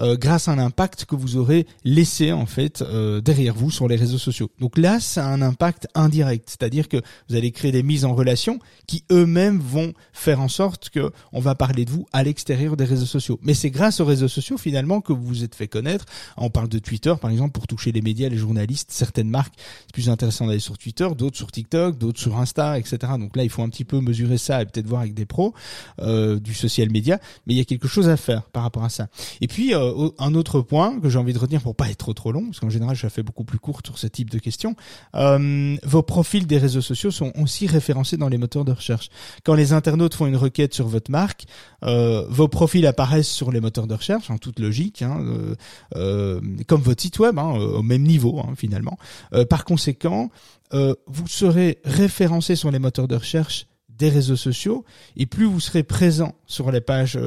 euh, 0.00 0.16
grâce 0.16 0.46
à 0.46 0.52
un 0.52 0.58
impact 0.58 1.04
que 1.04 1.16
vous 1.16 1.36
aurez 1.36 1.66
laissé, 1.84 2.30
en 2.30 2.46
fait, 2.46 2.82
euh, 2.82 3.20
derrière 3.20 3.54
vous 3.54 3.72
sur 3.72 3.88
les 3.88 3.96
réseaux 3.96 4.18
sociaux. 4.18 4.50
Donc 4.60 4.78
là, 4.78 5.00
ça 5.00 5.26
a 5.26 5.28
un 5.28 5.42
impact 5.42 5.88
indirect, 5.96 6.48
c'est-à-dire 6.48 6.88
que 6.88 6.98
vous 7.28 7.34
allez 7.34 7.50
créer 7.50 7.72
des 7.72 7.82
mises 7.82 8.04
en 8.04 8.14
relation 8.14 8.60
qui, 8.86 9.02
eux-mêmes, 9.10 9.58
vont 9.58 9.92
faire 10.12 10.40
en 10.40 10.48
sorte 10.48 10.90
que 10.90 11.10
on 11.32 11.40
va 11.40 11.56
parler 11.56 11.84
de 11.84 11.90
vous 11.90 12.06
à 12.12 12.22
l'extérieur 12.22 12.76
des 12.76 12.84
réseaux 12.84 13.06
sociaux. 13.06 13.40
Mais 13.42 13.54
c'est 13.54 13.70
grâce 13.70 13.98
aux 13.98 14.04
réseaux 14.04 14.28
sociaux, 14.28 14.58
finalement, 14.58 15.00
que 15.00 15.12
vous 15.12 15.26
vous 15.26 15.44
êtes 15.44 15.56
fait 15.56 15.66
connaître 15.66 15.87
on 16.36 16.50
parle 16.50 16.68
de 16.68 16.78
Twitter, 16.78 17.14
par 17.20 17.30
exemple, 17.30 17.52
pour 17.52 17.66
toucher 17.66 17.92
les 17.92 18.02
médias, 18.02 18.28
les 18.28 18.36
journalistes, 18.36 18.90
certaines 18.90 19.30
marques. 19.30 19.54
C'est 19.86 19.92
plus 19.92 20.10
intéressant 20.10 20.46
d'aller 20.46 20.58
sur 20.58 20.78
Twitter, 20.78 21.08
d'autres 21.16 21.36
sur 21.36 21.50
TikTok, 21.50 21.98
d'autres 21.98 22.20
sur 22.20 22.38
Insta, 22.38 22.78
etc. 22.78 22.98
Donc 23.18 23.36
là, 23.36 23.44
il 23.44 23.50
faut 23.50 23.62
un 23.62 23.68
petit 23.68 23.84
peu 23.84 24.00
mesurer 24.00 24.38
ça 24.38 24.62
et 24.62 24.66
peut-être 24.66 24.86
voir 24.86 25.02
avec 25.02 25.14
des 25.14 25.26
pros 25.26 25.54
euh, 26.00 26.38
du 26.38 26.54
social 26.54 26.90
média. 26.90 27.18
Mais 27.46 27.54
il 27.54 27.56
y 27.56 27.60
a 27.60 27.64
quelque 27.64 27.88
chose 27.88 28.08
à 28.08 28.16
faire 28.16 28.42
par 28.44 28.62
rapport 28.62 28.84
à 28.84 28.88
ça. 28.88 29.08
Et 29.40 29.48
puis 29.48 29.74
euh, 29.74 30.08
un 30.18 30.34
autre 30.34 30.60
point 30.60 30.98
que 31.00 31.08
j'ai 31.08 31.18
envie 31.18 31.32
de 31.32 31.38
retenir 31.38 31.62
pour 31.62 31.74
pas 31.74 31.90
être 31.90 31.98
trop 31.98 32.14
trop 32.14 32.32
long, 32.32 32.46
parce 32.46 32.60
qu'en 32.60 32.70
général, 32.70 32.96
je 32.96 33.08
fais 33.08 33.22
beaucoup 33.22 33.44
plus 33.44 33.58
courte 33.58 33.86
sur 33.86 33.98
ce 33.98 34.06
type 34.06 34.30
de 34.30 34.38
questions. 34.38 34.76
Euh, 35.14 35.76
vos 35.82 36.02
profils 36.02 36.46
des 36.46 36.58
réseaux 36.58 36.80
sociaux 36.80 37.10
sont 37.10 37.32
aussi 37.40 37.66
référencés 37.66 38.16
dans 38.16 38.28
les 38.28 38.38
moteurs 38.38 38.64
de 38.64 38.72
recherche. 38.72 39.08
Quand 39.44 39.54
les 39.54 39.72
internautes 39.72 40.14
font 40.14 40.26
une 40.26 40.36
requête 40.36 40.74
sur 40.74 40.88
votre 40.88 41.10
marque, 41.10 41.46
vos 41.82 42.48
profils 42.48 42.86
apparaissent 42.86 43.30
sur 43.30 43.50
les 43.52 43.60
moteurs 43.60 43.86
de 43.86 43.94
recherche 43.94 44.30
en 44.30 44.38
toute 44.38 44.58
logique. 44.58 45.02
Hein, 45.02 45.18
euh, 45.20 45.54
comme 45.92 46.82
votre 46.82 47.02
site 47.02 47.18
web, 47.18 47.38
hein, 47.38 47.52
au 47.52 47.82
même 47.82 48.02
niveau 48.02 48.38
hein, 48.38 48.54
finalement. 48.56 48.98
Euh, 49.32 49.44
par 49.44 49.64
conséquent, 49.64 50.30
euh, 50.72 50.94
vous 51.06 51.26
serez 51.26 51.78
référencé 51.84 52.56
sur 52.56 52.70
les 52.70 52.78
moteurs 52.78 53.08
de 53.08 53.16
recherche 53.16 53.66
des 53.88 54.10
réseaux 54.10 54.36
sociaux 54.36 54.84
et 55.16 55.26
plus 55.26 55.46
vous 55.46 55.58
serez 55.58 55.82
présent 55.82 56.36
sur 56.46 56.70
les 56.70 56.80
pages 56.80 57.18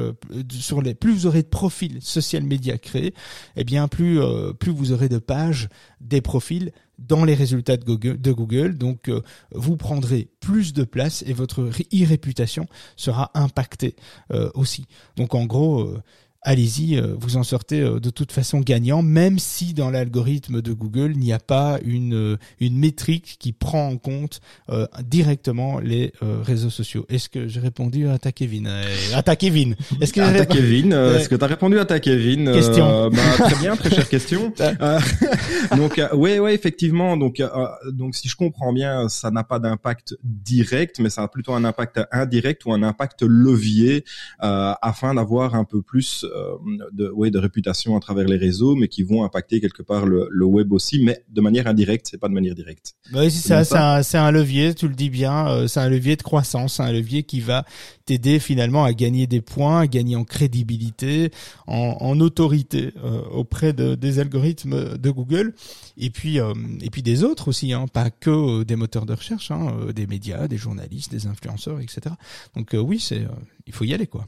sur 0.48 0.80
les 0.80 0.94
plus 0.94 1.12
vous 1.12 1.26
aurez 1.26 1.42
de 1.42 1.48
profils 1.48 2.00
social 2.00 2.44
médias 2.44 2.78
créés 2.78 3.12
eh 3.56 3.64
bien 3.64 3.88
plus 3.88 4.18
plus 4.58 4.72
vous 4.72 4.90
aurez 4.90 5.10
de 5.10 5.18
pages 5.18 5.68
des 6.00 6.22
profils 6.22 6.72
dans 6.98 7.26
les 7.26 7.34
résultats 7.34 7.76
de 7.76 7.84
Google, 7.84 8.18
de 8.18 8.32
Google 8.32 8.78
donc 8.78 9.10
vous 9.50 9.76
prendrez 9.76 10.30
plus 10.40 10.72
de 10.72 10.84
place 10.84 11.22
et 11.26 11.34
votre 11.34 11.68
e-réputation 11.92 12.66
sera 12.96 13.32
impactée 13.34 13.94
aussi 14.54 14.86
donc 15.16 15.34
en 15.34 15.44
gros 15.44 15.92
allez-y, 16.42 16.96
euh, 16.96 17.14
vous 17.18 17.36
en 17.36 17.44
sortez 17.44 17.80
euh, 17.80 18.00
de 18.00 18.10
toute 18.10 18.32
façon 18.32 18.60
gagnant, 18.60 19.02
même 19.02 19.38
si 19.38 19.74
dans 19.74 19.90
l'algorithme 19.90 20.60
de 20.60 20.72
Google, 20.72 21.12
il 21.14 21.20
n'y 21.20 21.32
a 21.32 21.38
pas 21.38 21.78
une, 21.84 22.14
euh, 22.14 22.36
une 22.60 22.76
métrique 22.76 23.36
qui 23.38 23.52
prend 23.52 23.88
en 23.88 23.96
compte 23.96 24.40
directement 25.04 25.78
les 25.78 26.12
réseaux 26.20 26.70
sociaux. 26.70 27.06
Est-ce 27.08 27.28
que 27.28 27.46
j'ai 27.48 27.60
répondu 27.60 28.08
à 28.08 28.18
ta 28.18 28.32
Kevin? 28.32 28.68
À 29.14 29.22
ta 29.22 29.36
Kevin 29.36 29.76
Est-ce 30.00 30.12
que 30.12 30.20
à 30.20 30.32
ta 30.32 30.46
Kevin 30.46 30.92
Est-ce 30.92 31.28
que 31.28 31.34
tu 31.34 31.44
as 31.44 31.46
répondu 31.46 31.78
à 31.78 31.84
ta 31.84 32.00
Kevin 32.00 32.52
Question. 32.52 33.10
Bah, 33.10 33.18
très 33.38 33.56
bien, 33.56 33.76
très 33.76 33.90
chère 33.90 34.08
question. 34.08 34.52
donc, 35.76 36.00
ouais, 36.14 36.38
ouais, 36.38 36.54
effectivement. 36.54 37.16
Donc, 37.16 37.42
donc, 37.90 38.14
si 38.14 38.28
je 38.28 38.36
comprends 38.36 38.72
bien, 38.72 39.08
ça 39.08 39.30
n'a 39.30 39.44
pas 39.44 39.58
d'impact 39.58 40.16
direct, 40.22 40.98
mais 40.98 41.10
ça 41.10 41.22
a 41.22 41.28
plutôt 41.28 41.52
un 41.52 41.64
impact 41.64 42.00
indirect 42.10 42.64
ou 42.64 42.72
un 42.72 42.82
impact 42.82 43.22
levier 43.22 44.04
afin 44.38 45.14
d'avoir 45.14 45.54
un 45.54 45.64
peu 45.64 45.82
plus 45.82 46.24
euh, 46.31 46.31
de, 46.92 47.10
ouais, 47.10 47.30
de 47.30 47.38
réputation 47.38 47.96
à 47.96 48.00
travers 48.00 48.26
les 48.26 48.36
réseaux, 48.36 48.74
mais 48.74 48.88
qui 48.88 49.02
vont 49.02 49.24
impacter 49.24 49.60
quelque 49.60 49.82
part 49.82 50.06
le, 50.06 50.28
le 50.30 50.44
web 50.44 50.72
aussi, 50.72 51.02
mais 51.02 51.24
de 51.28 51.40
manière 51.40 51.66
indirecte, 51.66 52.06
c'est 52.10 52.18
pas 52.18 52.28
de 52.28 52.34
manière 52.34 52.54
directe. 52.54 52.94
Oui, 53.12 53.30
c'est 53.30 53.64
ça, 53.64 54.02
c'est 54.02 54.18
un, 54.18 54.30
levier, 54.30 54.74
tu 54.74 54.88
le 54.88 54.94
dis 54.94 55.10
bien, 55.10 55.48
euh, 55.48 55.66
c'est 55.66 55.80
un 55.80 55.88
levier 55.88 56.16
de 56.16 56.22
croissance, 56.22 56.74
c'est 56.74 56.82
un 56.82 56.92
levier 56.92 57.22
qui 57.22 57.40
va 57.40 57.64
t'aider 58.06 58.38
finalement 58.38 58.84
à 58.84 58.92
gagner 58.92 59.26
des 59.26 59.40
points, 59.40 59.80
à 59.80 59.86
gagner 59.86 60.16
en 60.16 60.24
crédibilité, 60.24 61.30
en, 61.66 61.96
en 62.00 62.20
autorité 62.20 62.92
euh, 63.04 63.22
auprès 63.30 63.72
de, 63.72 63.94
des 63.94 64.18
algorithmes 64.18 64.96
de 64.96 65.10
Google, 65.10 65.54
et 65.96 66.10
puis 66.10 66.38
et 66.38 66.90
puis 66.90 67.02
des 67.02 67.24
autres 67.24 67.48
aussi, 67.48 67.72
hein, 67.72 67.86
pas 67.92 68.10
que 68.10 68.62
des 68.62 68.76
moteurs 68.76 69.06
de 69.06 69.12
recherche, 69.12 69.50
hein, 69.50 69.76
des 69.94 70.06
médias, 70.06 70.48
des 70.48 70.56
journalistes, 70.56 71.10
des 71.10 71.26
influenceurs, 71.26 71.80
etc. 71.80 72.14
Donc 72.56 72.70
oui, 72.74 72.98
c'est 72.98 73.26
il 73.66 73.72
faut 73.72 73.84
y 73.84 73.94
aller 73.94 74.06
quoi. 74.06 74.26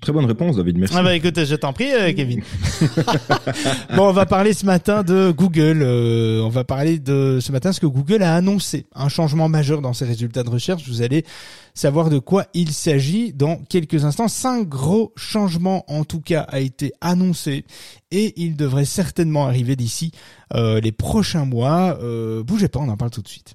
Très 0.00 0.12
bonne 0.12 0.24
réponse, 0.24 0.56
David. 0.56 0.78
Merci. 0.78 0.94
Ah 0.96 1.02
bah 1.02 1.14
écoute, 1.14 1.44
je 1.44 1.54
t'en 1.54 1.72
prie, 1.72 1.92
euh, 1.92 2.12
Kevin. 2.12 2.42
bon, 3.96 4.08
on 4.08 4.12
va 4.12 4.26
parler 4.26 4.52
ce 4.52 4.66
matin 4.66 5.02
de 5.02 5.30
Google. 5.30 5.82
Euh, 5.82 6.40
on 6.40 6.48
va 6.48 6.64
parler 6.64 6.98
de 6.98 7.38
ce 7.40 7.52
matin 7.52 7.72
ce 7.72 7.80
que 7.80 7.86
Google 7.86 8.22
a 8.22 8.34
annoncé 8.34 8.86
un 8.94 9.08
changement 9.08 9.48
majeur 9.48 9.80
dans 9.80 9.92
ses 9.92 10.04
résultats 10.04 10.42
de 10.42 10.50
recherche. 10.50 10.88
Vous 10.88 11.02
allez 11.02 11.24
savoir 11.74 12.10
de 12.10 12.18
quoi 12.18 12.46
il 12.54 12.72
s'agit 12.72 13.32
dans 13.32 13.56
quelques 13.56 14.04
instants. 14.04 14.28
Cinq 14.28 14.68
gros 14.68 15.12
changements, 15.16 15.84
en 15.88 16.04
tout 16.04 16.20
cas, 16.20 16.40
a 16.42 16.60
été 16.60 16.92
annoncé 17.00 17.64
et 18.10 18.32
il 18.36 18.56
devrait 18.56 18.84
certainement 18.84 19.46
arriver 19.46 19.76
d'ici 19.76 20.12
euh, 20.54 20.80
les 20.80 20.92
prochains 20.92 21.44
mois. 21.44 21.98
bougez 22.42 22.68
pas, 22.68 22.80
on 22.80 22.88
en 22.88 22.96
parle 22.96 23.10
tout 23.10 23.22
de 23.22 23.28
suite. 23.28 23.54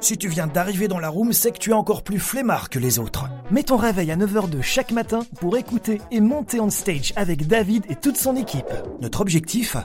Si 0.00 0.16
tu 0.16 0.28
viens 0.28 0.46
d'arriver 0.46 0.86
dans 0.86 1.00
la 1.00 1.08
room, 1.08 1.32
c'est 1.32 1.50
que 1.50 1.58
tu 1.58 1.70
es 1.70 1.74
encore 1.74 2.04
plus 2.04 2.20
flemmard 2.20 2.70
que 2.70 2.78
les 2.78 3.00
autres. 3.00 3.28
Mets 3.50 3.64
ton 3.64 3.76
réveil 3.76 4.12
à 4.12 4.16
9h 4.16 4.48
de 4.48 4.62
chaque 4.62 4.92
matin 4.92 5.20
pour 5.40 5.56
écouter 5.56 6.00
et 6.12 6.20
monter 6.20 6.60
on 6.60 6.70
stage 6.70 7.12
avec 7.16 7.48
David 7.48 7.84
et 7.88 7.96
toute 7.96 8.16
son 8.16 8.36
équipe. 8.36 8.72
Notre 9.00 9.20
objectif? 9.20 9.76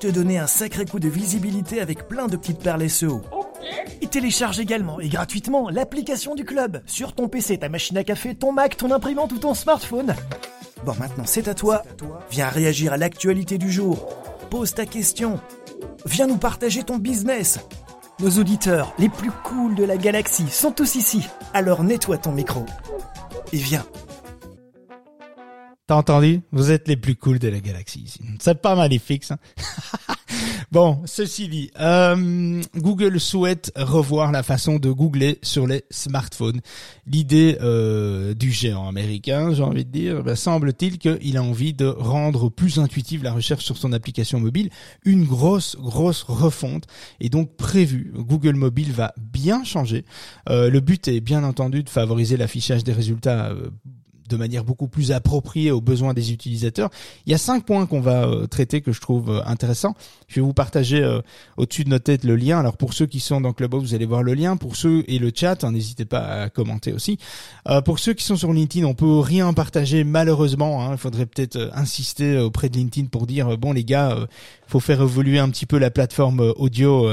Te 0.00 0.08
donner 0.08 0.38
un 0.38 0.48
sacré 0.48 0.86
coup 0.86 0.98
de 0.98 1.08
visibilité 1.08 1.80
avec 1.80 2.08
plein 2.08 2.26
de 2.26 2.36
petites 2.36 2.58
perles 2.58 2.90
SEO. 2.90 3.22
Et 4.00 4.08
télécharge 4.08 4.58
également 4.58 4.98
et 4.98 5.08
gratuitement 5.08 5.70
l'application 5.70 6.34
du 6.34 6.44
club 6.44 6.82
sur 6.86 7.12
ton 7.14 7.28
PC, 7.28 7.58
ta 7.58 7.68
machine 7.68 7.96
à 7.96 8.04
café, 8.04 8.34
ton 8.34 8.50
Mac, 8.50 8.76
ton 8.76 8.90
imprimante 8.90 9.32
ou 9.32 9.38
ton 9.38 9.54
smartphone. 9.54 10.16
Bon, 10.84 10.94
maintenant 10.98 11.24
c'est 11.26 11.46
à 11.46 11.54
toi. 11.54 11.84
Viens 12.30 12.48
réagir 12.48 12.92
à 12.92 12.96
l'actualité 12.96 13.56
du 13.56 13.70
jour. 13.70 14.08
Pose 14.50 14.74
ta 14.74 14.84
question. 14.84 15.38
Viens 16.06 16.26
nous 16.26 16.38
partager 16.38 16.82
ton 16.82 16.96
business. 16.96 17.60
Nos 18.20 18.30
auditeurs 18.40 18.92
les 18.98 19.08
plus 19.08 19.30
cools 19.30 19.76
de 19.76 19.84
la 19.84 19.96
galaxie 19.96 20.48
sont 20.48 20.72
tous 20.72 20.96
ici. 20.96 21.28
Alors 21.54 21.84
nettoie 21.84 22.18
ton 22.18 22.32
micro. 22.32 22.66
Et 23.52 23.58
viens. 23.58 23.84
T'as 25.88 25.96
entendu? 25.96 26.42
Vous 26.52 26.70
êtes 26.70 26.86
les 26.86 26.98
plus 26.98 27.16
cools 27.16 27.38
de 27.38 27.48
la 27.48 27.60
galaxie 27.60 28.00
ici. 28.00 28.20
C'est 28.40 28.60
pas 28.60 28.76
maléfique 28.76 29.24
ça. 29.24 29.38
Bon, 30.70 31.00
ceci 31.06 31.48
dit, 31.48 31.70
euh, 31.80 32.60
Google 32.76 33.18
souhaite 33.18 33.72
revoir 33.74 34.32
la 34.32 34.42
façon 34.42 34.78
de 34.78 34.90
googler 34.90 35.38
sur 35.40 35.66
les 35.66 35.84
smartphones. 35.90 36.60
L'idée 37.06 37.56
euh, 37.62 38.34
du 38.34 38.52
géant 38.52 38.86
américain, 38.86 39.54
j'ai 39.54 39.62
envie 39.62 39.86
de 39.86 39.90
dire, 39.90 40.22
bah, 40.22 40.36
semble-t-il 40.36 40.98
qu'il 40.98 41.38
a 41.38 41.42
envie 41.42 41.72
de 41.72 41.86
rendre 41.86 42.50
plus 42.50 42.78
intuitive 42.78 43.22
la 43.22 43.32
recherche 43.32 43.64
sur 43.64 43.78
son 43.78 43.94
application 43.94 44.40
mobile. 44.40 44.68
Une 45.06 45.24
grosse, 45.24 45.74
grosse 45.76 46.22
refonte 46.22 46.84
est 47.18 47.30
donc 47.30 47.56
prévue. 47.56 48.12
Google 48.14 48.56
Mobile 48.56 48.92
va 48.92 49.14
bien 49.16 49.64
changer. 49.64 50.04
Euh, 50.50 50.68
le 50.68 50.80
but 50.80 51.08
est 51.08 51.20
bien 51.20 51.44
entendu 51.44 51.82
de 51.82 51.88
favoriser 51.88 52.36
l'affichage 52.36 52.84
des 52.84 52.92
résultats 52.92 53.54
de 54.28 54.36
manière 54.36 54.64
beaucoup 54.64 54.88
plus 54.88 55.12
appropriée 55.12 55.70
aux 55.70 55.80
besoins 55.80 56.14
des 56.14 56.32
utilisateurs. 56.32 56.90
Il 57.26 57.32
y 57.32 57.34
a 57.34 57.38
cinq 57.38 57.64
points 57.64 57.86
qu'on 57.86 58.00
va 58.00 58.26
euh, 58.26 58.46
traiter 58.46 58.80
que 58.80 58.92
je 58.92 59.00
trouve 59.00 59.30
euh, 59.30 59.40
intéressants. 59.44 59.94
Je 60.28 60.36
vais 60.36 60.40
vous 60.40 60.52
partager 60.52 61.02
euh, 61.02 61.20
au-dessus 61.56 61.84
de 61.84 61.90
notre 61.90 62.04
tête 62.04 62.24
le 62.24 62.36
lien. 62.36 62.58
Alors 62.58 62.76
pour 62.76 62.92
ceux 62.94 63.06
qui 63.06 63.20
sont 63.20 63.40
dans 63.40 63.52
Clubhouse, 63.52 63.82
vous 63.82 63.94
allez 63.94 64.06
voir 64.06 64.22
le 64.22 64.34
lien. 64.34 64.56
Pour 64.56 64.76
ceux 64.76 65.04
et 65.08 65.18
le 65.18 65.32
chat, 65.34 65.64
hein, 65.64 65.72
n'hésitez 65.72 66.04
pas 66.04 66.42
à 66.42 66.48
commenter 66.48 66.92
aussi. 66.92 67.18
pour 67.84 67.98
ceux 67.98 68.14
qui 68.14 68.24
sont 68.24 68.36
sur 68.36 68.52
LinkedIn, 68.52 68.86
on 68.86 68.94
peut 68.94 69.18
rien 69.18 69.52
partager 69.52 70.04
malheureusement. 70.04 70.84
Hein. 70.84 70.92
Il 70.92 70.98
faudrait 70.98 71.26
peut-être 71.26 71.70
insister 71.74 72.38
auprès 72.38 72.68
de 72.68 72.76
LinkedIn 72.76 73.08
pour 73.08 73.26
dire 73.26 73.56
bon 73.58 73.72
les 73.72 73.84
gars, 73.84 74.16
faut 74.68 74.80
faire 74.80 75.02
évoluer 75.02 75.38
un 75.38 75.48
petit 75.50 75.66
peu 75.66 75.78
la 75.78 75.90
plateforme 75.90 76.52
audio 76.56 77.10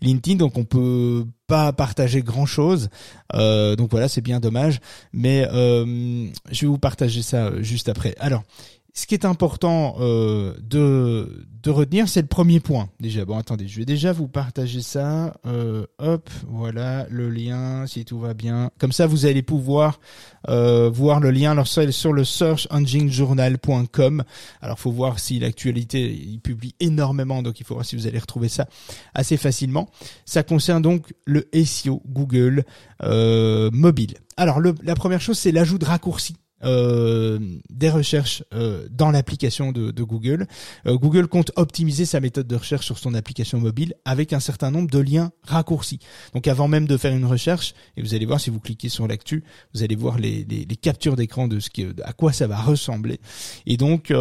LinkedIn. 0.00 0.36
Donc 0.36 0.56
on 0.56 0.64
peut 0.64 1.24
pas 1.48 1.72
partager 1.72 2.22
grand 2.22 2.46
chose. 2.46 2.90
Euh, 3.34 3.74
donc 3.74 3.90
voilà, 3.90 4.06
c'est 4.06 4.20
bien 4.20 4.38
dommage. 4.38 4.78
Mais 5.12 5.48
euh, 5.50 6.28
je 6.52 6.60
vais 6.60 6.66
vous 6.68 6.78
partager 6.78 7.22
ça 7.22 7.46
euh, 7.46 7.62
juste 7.62 7.88
après. 7.88 8.14
Alors, 8.20 8.44
ce 8.94 9.06
qui 9.06 9.14
est 9.14 9.24
important 9.24 9.96
euh, 10.00 10.54
de, 10.60 11.46
de 11.62 11.70
retenir, 11.70 12.08
c'est 12.08 12.22
le 12.22 12.28
premier 12.28 12.60
point. 12.60 12.88
Déjà, 13.00 13.24
bon, 13.24 13.36
attendez, 13.36 13.68
je 13.68 13.78
vais 13.78 13.84
déjà 13.84 14.12
vous 14.12 14.28
partager 14.28 14.80
ça. 14.80 15.34
Euh, 15.46 15.86
hop, 15.98 16.30
voilà 16.46 17.06
le 17.10 17.30
lien, 17.30 17.86
si 17.86 18.04
tout 18.04 18.18
va 18.18 18.34
bien. 18.34 18.70
Comme 18.78 18.92
ça, 18.92 19.06
vous 19.06 19.26
allez 19.26 19.42
pouvoir 19.42 20.00
euh, 20.48 20.90
voir 20.90 21.20
le 21.20 21.30
lien. 21.30 21.52
Alors, 21.52 21.66
sur 21.66 22.12
le 22.12 22.24
searchenginejournal.com. 22.24 24.24
Alors, 24.62 24.78
faut 24.78 24.92
voir 24.92 25.18
si 25.18 25.38
l'actualité, 25.38 26.12
il 26.12 26.40
publie 26.40 26.74
énormément, 26.80 27.42
donc 27.42 27.60
il 27.60 27.66
faut 27.66 27.74
voir 27.74 27.86
si 27.86 27.96
vous 27.96 28.06
allez 28.06 28.18
retrouver 28.18 28.48
ça 28.48 28.66
assez 29.14 29.36
facilement. 29.36 29.88
Ça 30.24 30.42
concerne 30.42 30.82
donc 30.82 31.14
le 31.24 31.48
SEO 31.64 32.02
Google 32.06 32.64
euh, 33.02 33.70
mobile. 33.72 34.14
Alors, 34.36 34.60
la 34.60 34.94
première 34.94 35.20
chose, 35.20 35.38
c'est 35.38 35.52
l'ajout 35.52 35.78
de 35.78 35.84
raccourcis 35.84 36.36
euh, 36.64 37.38
des 37.70 37.88
recherches 37.90 38.42
euh, 38.52 38.88
dans 38.90 39.10
l'application 39.10 39.70
de, 39.70 40.02
Google. 40.02 40.46
Euh, 40.86 40.96
Google 40.96 41.28
compte 41.28 41.52
optimiser 41.56 42.04
sa 42.04 42.20
méthode 42.20 42.48
de 42.48 42.56
recherche 42.56 42.86
sur 42.86 42.98
son 42.98 43.14
application 43.14 43.58
mobile 43.60 43.94
avec 44.04 44.32
un 44.32 44.40
certain 44.40 44.70
nombre 44.70 44.90
de 44.90 44.98
liens 44.98 45.30
raccourcis. 45.44 46.00
Donc 46.34 46.48
avant 46.48 46.66
même 46.66 46.86
de 46.86 46.96
faire 46.96 47.14
une 47.14 47.24
recherche, 47.26 47.74
et 47.96 48.02
vous 48.02 48.14
allez 48.14 48.26
voir 48.26 48.40
si 48.40 48.50
vous 48.50 48.58
cliquez 48.58 48.88
sur 48.88 49.06
l'actu, 49.06 49.44
vous 49.74 49.82
allez 49.82 49.94
voir 49.94 50.18
les 50.18 50.66
captures 50.80 51.16
d'écran 51.16 51.46
de 51.48 51.60
ce 51.60 51.70
qui, 51.70 51.86
à 52.02 52.12
quoi 52.12 52.32
ça 52.32 52.46
va 52.46 52.60
ressembler. 52.60 53.20
Et 53.66 53.76
donc 53.76 54.12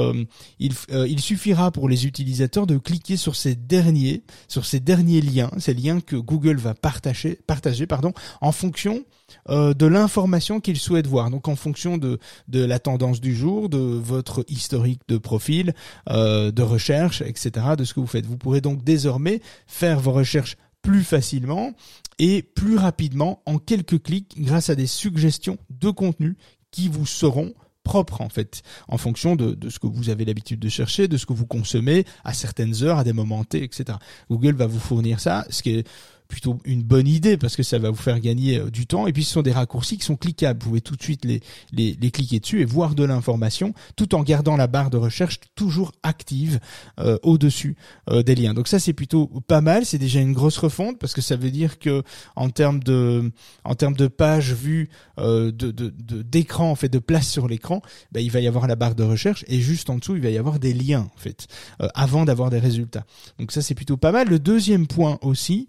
il, 0.59 0.73
il 0.89 1.19
suffira 1.19 1.71
pour 1.71 1.89
les 1.89 2.05
utilisateurs 2.05 2.67
de 2.67 2.77
cliquer 2.77 3.17
sur 3.17 3.35
ces 3.35 3.55
derniers, 3.55 4.23
sur 4.47 4.65
ces 4.65 4.79
derniers 4.79 5.21
liens, 5.21 5.51
ces 5.57 5.73
liens 5.73 6.01
que 6.01 6.15
Google 6.15 6.57
va 6.57 6.73
partager, 6.73 7.39
partager 7.47 7.87
pardon, 7.87 8.13
en 8.41 8.51
fonction 8.51 9.03
euh, 9.49 9.73
de 9.73 9.85
l'information 9.85 10.59
qu'il 10.59 10.77
souhaite 10.77 11.07
voir. 11.07 11.29
Donc 11.29 11.47
en 11.47 11.55
fonction 11.55 11.97
de, 11.97 12.19
de 12.47 12.63
la 12.63 12.79
tendance 12.79 13.21
du 13.21 13.35
jour, 13.35 13.69
de 13.69 13.77
votre 13.77 14.45
historique 14.47 15.01
de 15.07 15.17
profil, 15.17 15.73
euh, 16.09 16.51
de 16.51 16.61
recherche, 16.61 17.21
etc., 17.21 17.51
de 17.77 17.83
ce 17.83 17.93
que 17.93 17.99
vous 17.99 18.07
faites. 18.07 18.25
Vous 18.25 18.37
pourrez 18.37 18.61
donc 18.61 18.83
désormais 18.83 19.41
faire 19.65 19.99
vos 19.99 20.11
recherches 20.11 20.57
plus 20.81 21.03
facilement 21.03 21.73
et 22.19 22.41
plus 22.41 22.77
rapidement 22.77 23.41
en 23.45 23.57
quelques 23.57 24.01
clics 24.01 24.35
grâce 24.39 24.69
à 24.69 24.75
des 24.75 24.87
suggestions 24.87 25.57
de 25.69 25.89
contenu 25.89 26.37
qui 26.71 26.87
vous 26.87 27.05
seront 27.05 27.53
propres 27.83 28.21
en 28.21 28.29
fait, 28.29 28.63
en 28.89 28.97
fonction 28.97 29.35
de, 29.35 29.53
de 29.53 29.69
ce 29.69 29.79
que 29.79 29.87
vous 29.87 30.09
avez 30.09 30.25
l'habitude 30.25 30.59
de 30.59 30.69
chercher, 30.69 31.07
de 31.07 31.15
ce 31.15 31.25
que 31.25 31.33
vous 31.33 31.45
consommez 31.45 32.05
à 32.25 32.33
certaines 32.33 32.83
heures, 32.83 32.97
à 32.97 33.03
des 33.05 33.13
moments 33.13 33.43
T, 33.45 33.63
etc. 33.63 33.97
Google 34.29 34.55
va 34.55 34.67
vous 34.67 34.79
fournir 34.79 35.21
ça, 35.21 35.45
ce 35.49 35.63
qui 35.63 35.71
est 35.71 35.87
plutôt 36.27 36.59
une 36.65 36.83
bonne 36.83 37.07
idée 37.07 37.37
parce 37.37 37.55
que 37.55 37.63
ça 37.63 37.79
va 37.79 37.89
vous 37.89 37.95
faire 37.95 38.19
gagner 38.19 38.59
euh, 38.59 38.69
du 38.69 38.85
temps. 38.85 39.07
Et 39.07 39.13
puis 39.13 39.23
ce 39.23 39.33
sont 39.33 39.41
des 39.41 39.51
raccourcis 39.51 39.97
qui 39.97 40.05
sont 40.05 40.15
cliquables. 40.15 40.61
Vous 40.61 40.69
pouvez 40.69 40.81
tout 40.81 40.95
de 40.95 41.01
suite 41.01 41.25
les, 41.25 41.41
les, 41.71 41.97
les 41.99 42.11
cliquer 42.11 42.39
dessus 42.39 42.61
et 42.61 42.65
voir 42.65 42.95
de 42.95 43.03
l'information 43.03 43.73
tout 43.95 44.15
en 44.15 44.23
gardant 44.23 44.57
la 44.57 44.67
barre 44.67 44.89
de 44.89 44.97
recherche 44.97 45.39
toujours 45.55 45.91
active 46.03 46.59
euh, 46.99 47.17
au-dessus 47.23 47.75
euh, 48.09 48.23
des 48.23 48.35
liens. 48.35 48.53
Donc 48.53 48.67
ça 48.67 48.79
c'est 48.79 48.93
plutôt 48.93 49.27
pas 49.47 49.61
mal. 49.61 49.85
C'est 49.85 49.97
déjà 49.97 50.19
une 50.19 50.33
grosse 50.33 50.57
refonte 50.57 50.99
parce 50.99 51.13
que 51.13 51.21
ça 51.21 51.35
veut 51.35 51.51
dire 51.51 51.79
que 51.79 52.03
en 52.35 52.49
termes 52.49 52.83
de 52.83 53.31
en 53.63 53.75
termes 53.75 53.95
de 53.95 54.07
pages 54.07 54.53
vues 54.53 54.89
de 55.17 55.51
d'écran 55.51 56.71
en 56.71 56.75
fait 56.75 56.89
de 56.89 56.99
place 56.99 57.27
sur 57.27 57.47
l'écran, 57.47 57.81
ben, 58.11 58.21
il 58.21 58.31
va 58.31 58.39
y 58.39 58.47
avoir 58.47 58.67
la 58.67 58.75
barre 58.75 58.95
de 58.95 59.03
recherche 59.03 59.45
et 59.47 59.59
juste 59.59 59.89
en 59.89 59.97
dessous 59.97 60.15
il 60.15 60.21
va 60.21 60.29
y 60.29 60.37
avoir 60.37 60.59
des 60.59 60.73
liens 60.73 61.07
en 61.15 61.19
fait 61.19 61.47
avant 61.79 62.25
d'avoir 62.25 62.49
des 62.49 62.59
résultats. 62.59 63.05
Donc 63.39 63.51
ça 63.51 63.61
c'est 63.61 63.75
plutôt 63.75 63.97
pas 63.97 64.11
mal. 64.11 64.27
Le 64.27 64.39
deuxième 64.39 64.87
point 64.87 65.19
aussi 65.21 65.67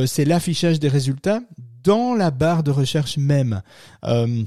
euh, 0.00 0.06
c'est 0.06 0.24
l'affichage 0.24 0.80
des 0.80 0.88
résultats 0.88 1.40
dans 1.82 2.14
la 2.14 2.30
barre 2.30 2.62
de 2.62 2.70
recherche 2.70 3.16
même. 3.16 3.62
Euh, 4.04 4.44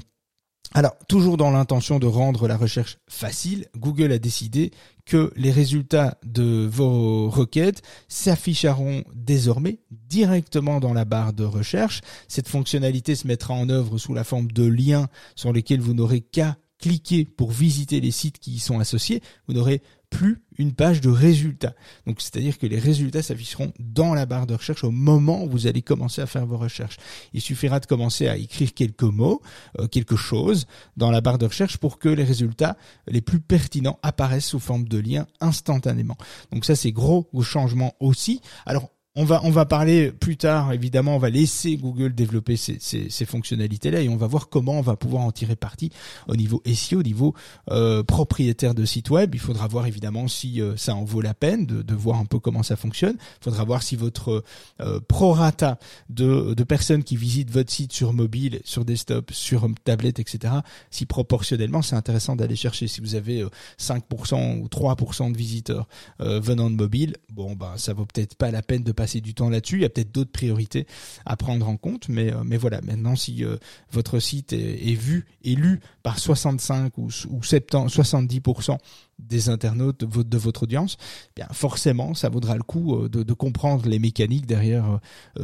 alors, 0.76 0.96
toujours 1.08 1.36
dans 1.36 1.52
l'intention 1.52 2.00
de 2.00 2.06
rendre 2.06 2.48
la 2.48 2.56
recherche 2.56 2.98
facile, 3.08 3.66
Google 3.76 4.10
a 4.10 4.18
décidé 4.18 4.72
que 5.06 5.32
les 5.36 5.52
résultats 5.52 6.18
de 6.24 6.68
vos 6.68 7.30
requêtes 7.30 7.82
s'afficheront 8.08 9.04
désormais 9.14 9.78
directement 9.90 10.80
dans 10.80 10.92
la 10.92 11.04
barre 11.04 11.32
de 11.32 11.44
recherche. 11.44 12.00
Cette 12.26 12.48
fonctionnalité 12.48 13.14
se 13.14 13.28
mettra 13.28 13.54
en 13.54 13.68
œuvre 13.68 13.98
sous 13.98 14.14
la 14.14 14.24
forme 14.24 14.50
de 14.50 14.64
liens 14.64 15.08
sur 15.36 15.52
lesquels 15.52 15.80
vous 15.80 15.94
n'aurez 15.94 16.22
qu'à 16.22 16.56
cliquez 16.78 17.24
pour 17.24 17.50
visiter 17.50 18.00
les 18.00 18.10
sites 18.10 18.38
qui 18.38 18.52
y 18.52 18.58
sont 18.58 18.78
associés, 18.78 19.22
vous 19.46 19.54
n'aurez 19.54 19.82
plus 20.10 20.42
une 20.58 20.72
page 20.72 21.00
de 21.00 21.10
résultats. 21.10 21.74
Donc 22.06 22.20
c'est-à-dire 22.20 22.58
que 22.58 22.66
les 22.66 22.78
résultats 22.78 23.22
s'afficheront 23.22 23.72
dans 23.80 24.14
la 24.14 24.26
barre 24.26 24.46
de 24.46 24.54
recherche 24.54 24.84
au 24.84 24.92
moment 24.92 25.42
où 25.42 25.50
vous 25.50 25.66
allez 25.66 25.82
commencer 25.82 26.22
à 26.22 26.26
faire 26.26 26.46
vos 26.46 26.56
recherches. 26.56 26.98
Il 27.32 27.40
suffira 27.40 27.80
de 27.80 27.86
commencer 27.86 28.28
à 28.28 28.36
écrire 28.36 28.72
quelques 28.74 29.02
mots, 29.02 29.42
euh, 29.80 29.88
quelque 29.88 30.14
chose 30.14 30.66
dans 30.96 31.10
la 31.10 31.20
barre 31.20 31.38
de 31.38 31.46
recherche 31.46 31.78
pour 31.78 31.98
que 31.98 32.08
les 32.08 32.22
résultats 32.22 32.76
les 33.08 33.22
plus 33.22 33.40
pertinents 33.40 33.98
apparaissent 34.02 34.46
sous 34.46 34.60
forme 34.60 34.86
de 34.86 34.98
lien 34.98 35.26
instantanément. 35.40 36.16
Donc 36.52 36.64
ça 36.64 36.76
c'est 36.76 36.92
gros 36.92 37.28
changement 37.42 37.94
aussi. 37.98 38.40
Alors 38.66 38.90
on 39.16 39.24
va 39.24 39.40
on 39.44 39.50
va 39.50 39.64
parler 39.64 40.10
plus 40.10 40.36
tard 40.36 40.72
évidemment 40.72 41.14
on 41.14 41.20
va 41.20 41.30
laisser 41.30 41.76
Google 41.76 42.16
développer 42.16 42.56
ces, 42.56 42.78
ces, 42.80 43.24
fonctionnalités 43.24 43.92
là 43.92 44.00
et 44.00 44.08
on 44.08 44.16
va 44.16 44.26
voir 44.26 44.48
comment 44.48 44.72
on 44.72 44.80
va 44.80 44.96
pouvoir 44.96 45.22
en 45.22 45.30
tirer 45.30 45.54
parti 45.54 45.90
au 46.26 46.34
niveau 46.34 46.60
SEO 46.66 46.98
au 46.98 47.02
niveau 47.04 47.32
euh, 47.70 48.02
propriétaire 48.02 48.74
de 48.74 48.84
site 48.84 49.10
web. 49.10 49.34
Il 49.34 49.40
faudra 49.40 49.68
voir 49.68 49.86
évidemment 49.86 50.26
si 50.26 50.60
euh, 50.60 50.76
ça 50.76 50.96
en 50.96 51.04
vaut 51.04 51.20
la 51.20 51.32
peine 51.32 51.64
de, 51.64 51.82
de, 51.82 51.94
voir 51.94 52.18
un 52.18 52.24
peu 52.24 52.40
comment 52.40 52.64
ça 52.64 52.74
fonctionne. 52.74 53.16
Il 53.40 53.44
faudra 53.44 53.62
voir 53.64 53.84
si 53.84 53.94
votre 53.94 54.42
euh, 54.80 55.00
prorata 55.06 55.78
de, 56.08 56.54
de 56.54 56.64
personnes 56.64 57.04
qui 57.04 57.16
visitent 57.16 57.52
votre 57.52 57.70
site 57.70 57.92
sur 57.92 58.12
mobile 58.12 58.60
sur 58.64 58.84
desktop 58.84 59.30
sur 59.32 59.68
tablette 59.84 60.18
etc 60.18 60.54
si 60.90 61.06
proportionnellement 61.06 61.82
c'est 61.82 61.94
intéressant 61.94 62.34
d'aller 62.34 62.56
chercher. 62.56 62.88
Si 62.88 63.00
vous 63.00 63.14
avez 63.14 63.44
5% 63.78 64.34
euh, 64.34 64.60
ou 64.60 64.66
3% 64.66 65.30
de 65.30 65.36
visiteurs 65.36 65.86
venant 66.18 66.68
de 66.68 66.74
mobile 66.74 67.14
bon 67.32 67.54
bah 67.54 67.74
ça 67.76 67.92
vaut 67.92 68.06
peut-être 68.06 68.34
pas 68.34 68.50
la 68.50 68.62
peine 68.62 68.82
de 68.82 68.90
passer 68.90 69.03
passer 69.04 69.20
du 69.20 69.34
temps 69.34 69.50
là-dessus. 69.50 69.76
Il 69.76 69.82
y 69.82 69.84
a 69.84 69.90
peut-être 69.90 70.12
d'autres 70.12 70.32
priorités 70.32 70.86
à 71.26 71.36
prendre 71.36 71.68
en 71.68 71.76
compte, 71.76 72.08
mais 72.08 72.32
euh, 72.32 72.42
mais 72.42 72.56
voilà. 72.56 72.80
Maintenant, 72.80 73.16
si 73.16 73.44
euh, 73.44 73.58
votre 73.92 74.18
site 74.18 74.54
est, 74.54 74.94
vu 74.94 75.26
et 75.42 75.54
lu 75.54 75.80
par 76.02 76.18
65 76.18 76.96
ou, 76.96 77.08
ou 77.28 77.42
70, 77.42 77.94
70% 77.94 78.78
des 79.18 79.50
internautes 79.50 80.04
de 80.04 80.38
votre, 80.38 80.62
audience, 80.62 80.96
eh 81.28 81.32
bien 81.36 81.48
forcément, 81.52 82.14
ça 82.14 82.30
vaudra 82.30 82.56
le 82.56 82.62
coup 82.62 82.96
euh, 82.96 83.08
de, 83.10 83.32
comprendre 83.34 83.86
les 83.86 83.98
mécaniques 83.98 84.46
derrière 84.46 85.00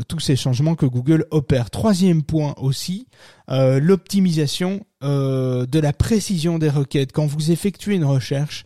tous 0.09 0.21
ces 0.21 0.37
changements 0.37 0.75
que 0.75 0.87
Google 0.87 1.27
opère. 1.31 1.69
Troisième 1.69 2.23
point 2.23 2.55
aussi, 2.57 3.09
l'optimisation 3.49 4.87
de 5.03 5.79
la 5.79 5.93
précision 5.93 6.59
des 6.59 6.71
requêtes. 6.71 7.13
Quand 7.13 7.27
vous 7.27 7.51
effectuez 7.51 7.97
une 7.97 8.05
recherche, 8.05 8.65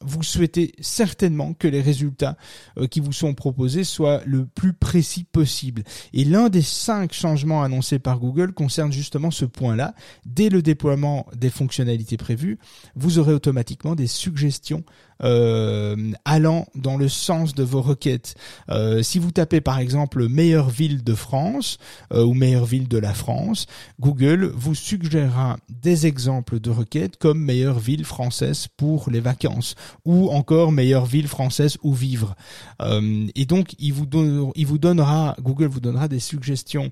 vous 0.00 0.22
souhaitez 0.22 0.72
certainement 0.80 1.54
que 1.54 1.68
les 1.68 1.80
résultats 1.80 2.36
euh, 2.78 2.86
qui 2.86 3.00
vous 3.00 3.12
sont 3.12 3.34
proposés 3.34 3.84
soient 3.84 4.20
le 4.26 4.46
plus 4.46 4.72
précis 4.72 5.24
possible. 5.24 5.82
Et 6.12 6.24
l'un 6.24 6.48
des 6.48 6.62
cinq 6.62 7.12
changements 7.12 7.62
annoncés 7.62 7.98
par 7.98 8.18
Google 8.18 8.52
concerne 8.52 8.92
justement 8.92 9.30
ce 9.30 9.44
point-là. 9.44 9.94
Dès 10.26 10.48
le 10.48 10.62
déploiement 10.62 11.26
des 11.36 11.50
fonctionnalités 11.50 12.16
prévues, 12.16 12.58
vous 12.94 13.18
aurez 13.18 13.32
automatiquement 13.32 13.94
des 13.94 14.06
suggestions 14.06 14.84
allant 15.20 16.66
dans 16.74 16.96
le 16.96 17.08
sens 17.08 17.54
de 17.54 17.62
vos 17.62 17.82
requêtes. 17.82 18.34
Euh, 18.70 19.02
si 19.02 19.18
vous 19.18 19.30
tapez 19.30 19.60
par 19.60 19.78
exemple 19.78 20.28
meilleure 20.28 20.70
ville 20.70 21.02
de 21.02 21.14
France 21.14 21.78
euh, 22.12 22.24
ou 22.24 22.34
meilleure 22.34 22.64
ville 22.64 22.88
de 22.88 22.98
la 22.98 23.14
France, 23.14 23.66
Google 24.00 24.52
vous 24.54 24.74
suggérera 24.74 25.58
des 25.68 26.06
exemples 26.06 26.60
de 26.60 26.70
requêtes 26.70 27.16
comme 27.16 27.42
meilleure 27.42 27.78
ville 27.78 28.04
française 28.04 28.68
pour 28.76 29.10
les 29.10 29.20
vacances 29.20 29.74
ou 30.04 30.30
encore 30.30 30.72
meilleure 30.72 31.06
ville 31.06 31.28
française 31.28 31.78
où 31.82 31.92
vivre. 31.92 32.34
et 32.80 33.46
donc 33.46 33.74
il 33.78 33.92
vous, 33.92 34.06
il 34.54 34.66
vous 34.66 34.78
donnera, 34.78 35.36
Google 35.40 35.66
vous 35.66 35.80
donnera 35.80 36.08
des 36.08 36.20
suggestions 36.20 36.90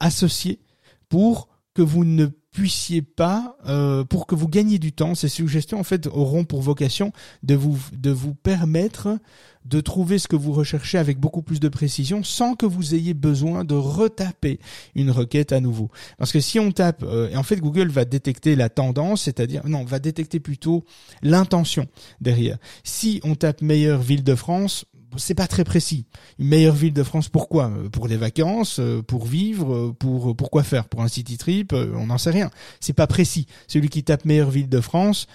associées 0.00 0.60
pour 1.08 1.48
que 1.74 1.82
vous 1.82 2.04
ne 2.04 2.26
puissiez 2.52 3.02
pas, 3.02 3.56
euh, 3.66 4.04
pour 4.04 4.26
que 4.26 4.34
vous 4.34 4.48
gagniez 4.48 4.78
du 4.78 4.92
temps, 4.92 5.14
ces 5.14 5.28
suggestions 5.28 5.78
en 5.78 5.84
fait 5.84 6.06
auront 6.06 6.44
pour 6.44 6.62
vocation 6.62 7.12
de 7.42 7.54
vous 7.54 7.78
de 7.92 8.10
vous 8.10 8.34
permettre 8.34 9.18
de 9.64 9.80
trouver 9.80 10.18
ce 10.18 10.26
que 10.26 10.36
vous 10.36 10.52
recherchez 10.52 10.98
avec 10.98 11.18
beaucoup 11.18 11.42
plus 11.42 11.60
de 11.60 11.68
précision 11.68 12.22
sans 12.24 12.54
que 12.54 12.66
vous 12.66 12.94
ayez 12.94 13.14
besoin 13.14 13.64
de 13.64 13.74
retaper 13.74 14.58
une 14.94 15.10
requête 15.10 15.52
à 15.52 15.60
nouveau. 15.60 15.90
Parce 16.16 16.32
que 16.32 16.40
si 16.40 16.58
on 16.58 16.72
tape, 16.72 17.02
euh, 17.02 17.28
et 17.28 17.36
en 17.36 17.42
fait 17.42 17.56
Google 17.56 17.88
va 17.88 18.04
détecter 18.04 18.56
la 18.56 18.68
tendance, 18.68 19.22
c'est-à-dire 19.22 19.66
non, 19.66 19.84
va 19.84 19.98
détecter 19.98 20.40
plutôt 20.40 20.84
l'intention 21.22 21.86
derrière. 22.20 22.56
Si 22.84 23.20
on 23.22 23.34
tape 23.34 23.60
meilleure 23.60 24.00
ville 24.00 24.24
de 24.24 24.34
France, 24.34 24.86
c'est 25.16 25.34
pas 25.34 25.46
très 25.46 25.64
précis. 25.64 26.04
Une 26.38 26.48
meilleure 26.48 26.74
ville 26.74 26.92
de 26.92 27.02
France, 27.02 27.28
pourquoi? 27.28 27.70
Euh, 27.70 27.88
Pour 27.88 28.08
les 28.08 28.16
vacances, 28.16 28.78
euh, 28.78 29.02
pour 29.02 29.26
vivre, 29.26 29.74
euh, 29.74 29.96
pour 29.98 30.36
pourquoi 30.36 30.62
faire? 30.62 30.86
Pour 30.86 31.02
un 31.02 31.08
city 31.08 31.36
trip? 31.38 31.72
On 31.72 32.06
n'en 32.06 32.18
sait 32.18 32.30
rien. 32.30 32.50
C'est 32.80 32.92
pas 32.92 33.06
précis. 33.06 33.46
Celui 33.66 33.88
qui 33.88 34.02
tape 34.02 34.24
meilleure 34.24 34.50
ville 34.50 34.68
de 34.68 34.80
France, 34.80 35.26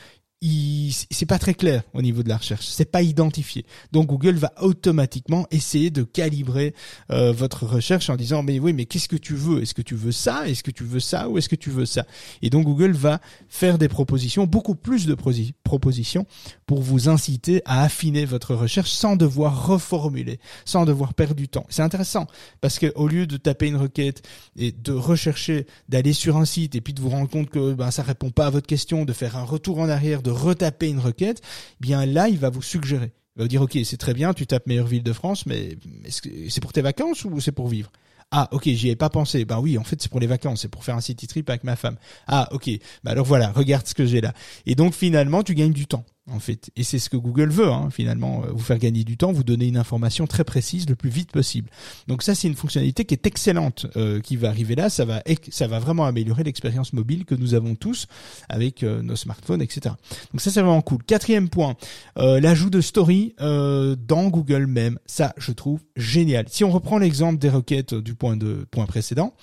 c'est 0.41 1.25
pas 1.25 1.39
très 1.39 1.53
clair 1.53 1.83
au 1.93 2.01
niveau 2.01 2.21
de 2.21 2.29
la 2.29 2.37
recherche, 2.37 2.65
c'est 2.67 2.91
pas 2.91 3.01
identifié. 3.01 3.65
Donc 3.91 4.07
Google 4.07 4.35
va 4.35 4.51
automatiquement 4.61 5.47
essayer 5.49 5.89
de 5.89 6.03
calibrer 6.03 6.73
euh, 7.11 7.31
votre 7.31 7.65
recherche 7.65 8.09
en 8.09 8.15
disant 8.15 8.43
mais 8.43 8.59
oui 8.59 8.73
mais 8.73 8.85
qu'est-ce 8.85 9.07
que 9.07 9.15
tu 9.15 9.33
veux? 9.33 9.61
Est-ce 9.61 9.73
que 9.73 9.81
tu 9.81 9.95
veux 9.95 10.11
ça? 10.11 10.47
Est-ce 10.47 10.63
que 10.63 10.71
tu 10.71 10.83
veux 10.83 10.99
ça? 10.99 11.29
Ou 11.29 11.37
est-ce 11.37 11.49
que 11.49 11.55
tu 11.55 11.69
veux 11.69 11.85
ça? 11.85 12.05
Et 12.41 12.49
donc 12.49 12.65
Google 12.65 12.91
va 12.91 13.21
faire 13.49 13.77
des 13.77 13.87
propositions, 13.87 14.45
beaucoup 14.45 14.75
plus 14.75 15.05
de 15.05 15.15
propositions 15.63 16.25
pour 16.65 16.81
vous 16.81 17.09
inciter 17.09 17.61
à 17.65 17.83
affiner 17.83 18.25
votre 18.25 18.55
recherche 18.55 18.91
sans 18.91 19.15
devoir 19.15 19.67
reformuler, 19.67 20.39
sans 20.65 20.85
devoir 20.85 21.13
perdre 21.13 21.35
du 21.35 21.47
temps. 21.47 21.65
C'est 21.69 21.81
intéressant 21.81 22.27
parce 22.61 22.77
que 22.77 22.91
au 22.95 23.07
lieu 23.07 23.25
de 23.25 23.37
taper 23.37 23.67
une 23.67 23.77
requête 23.77 24.21
et 24.57 24.71
de 24.71 24.91
rechercher, 24.91 25.65
d'aller 25.89 26.13
sur 26.13 26.37
un 26.37 26.45
site 26.45 26.75
et 26.75 26.81
puis 26.81 26.93
de 26.93 27.01
vous 27.01 27.09
rendre 27.09 27.29
compte 27.29 27.49
que 27.49 27.73
ben 27.73 27.91
ça 27.91 28.03
répond 28.03 28.29
pas 28.29 28.47
à 28.47 28.49
votre 28.49 28.67
question, 28.67 29.05
de 29.05 29.13
faire 29.13 29.37
un 29.37 29.43
retour 29.43 29.79
en 29.79 29.89
arrière, 29.89 30.21
de 30.25 30.31
retaper 30.31 30.89
une 30.89 30.99
requête, 30.99 31.41
eh 31.41 31.77
bien 31.79 32.05
là, 32.05 32.27
il 32.27 32.37
va 32.37 32.49
vous 32.49 32.61
suggérer. 32.61 33.13
Il 33.35 33.39
va 33.39 33.43
vous 33.43 33.49
dire, 33.49 33.61
OK, 33.61 33.77
c'est 33.83 33.97
très 33.97 34.13
bien, 34.13 34.33
tu 34.33 34.47
tapes 34.47 34.65
meilleure 34.67 34.87
ville 34.87 35.03
de 35.03 35.13
France, 35.13 35.45
mais 35.45 35.77
c'est 36.09 36.61
pour 36.61 36.73
tes 36.73 36.81
vacances 36.81 37.25
ou 37.25 37.39
c'est 37.39 37.51
pour 37.51 37.67
vivre? 37.67 37.91
Ah, 38.31 38.49
ok, 38.51 38.63
j'y 38.65 38.89
ai 38.89 38.95
pas 38.95 39.09
pensé. 39.09 39.45
Ben 39.45 39.59
oui, 39.59 39.77
en 39.77 39.83
fait, 39.83 40.01
c'est 40.01 40.09
pour 40.09 40.19
les 40.19 40.27
vacances, 40.27 40.61
c'est 40.61 40.67
pour 40.67 40.83
faire 40.83 40.95
un 40.95 41.01
city 41.01 41.27
trip 41.27 41.49
avec 41.49 41.63
ma 41.63 41.75
femme. 41.75 41.97
Ah, 42.27 42.49
ok. 42.51 42.69
Ben 43.03 43.11
alors 43.11 43.25
voilà, 43.25 43.51
regarde 43.51 43.85
ce 43.85 43.93
que 43.93 44.05
j'ai 44.05 44.19
là. 44.19 44.33
Et 44.65 44.75
donc 44.75 44.93
finalement, 44.93 45.43
tu 45.43 45.53
gagnes 45.53 45.73
du 45.73 45.85
temps 45.85 46.05
en 46.31 46.39
fait. 46.39 46.71
Et 46.75 46.83
c'est 46.83 46.97
ce 46.97 47.09
que 47.09 47.17
Google 47.17 47.49
veut, 47.49 47.69
hein, 47.69 47.89
finalement, 47.91 48.43
euh, 48.43 48.51
vous 48.51 48.63
faire 48.63 48.79
gagner 48.79 49.03
du 49.03 49.15
temps, 49.17 49.31
vous 49.31 49.43
donner 49.43 49.67
une 49.67 49.77
information 49.77 50.25
très 50.25 50.43
précise 50.43 50.89
le 50.89 50.95
plus 50.95 51.09
vite 51.09 51.31
possible. 51.31 51.69
Donc 52.07 52.23
ça, 52.23 52.33
c'est 52.33 52.47
une 52.47 52.55
fonctionnalité 52.55 53.05
qui 53.05 53.13
est 53.13 53.27
excellente 53.27 53.85
euh, 53.95 54.19
qui 54.19 54.35
va 54.35 54.49
arriver 54.49 54.75
là. 54.75 54.89
Ça 54.89 55.05
va, 55.05 55.21
ça 55.49 55.67
va 55.67 55.79
vraiment 55.79 56.05
améliorer 56.05 56.43
l'expérience 56.43 56.93
mobile 56.93 57.25
que 57.25 57.35
nous 57.35 57.53
avons 57.53 57.75
tous 57.75 58.07
avec 58.49 58.83
euh, 58.83 59.01
nos 59.01 59.15
smartphones, 59.15 59.61
etc. 59.61 59.95
Donc 60.31 60.41
ça, 60.41 60.49
c'est 60.49 60.61
vraiment 60.61 60.81
cool. 60.81 61.03
Quatrième 61.03 61.49
point, 61.49 61.75
l'ajout 62.15 62.69
de 62.69 62.81
story 62.81 63.35
dans 63.39 64.27
Google 64.29 64.65
même. 64.65 64.99
Ça, 65.05 65.33
je 65.37 65.51
trouve 65.51 65.81
génial. 65.95 66.45
Si 66.49 66.63
on 66.63 66.71
reprend 66.71 66.97
l'exemple 66.97 67.37
des 67.39 67.49
requêtes 67.49 67.93
du 67.93 68.15
point 68.15 68.37
de 68.37 68.65
point 68.71 68.85
précédent 68.85 69.33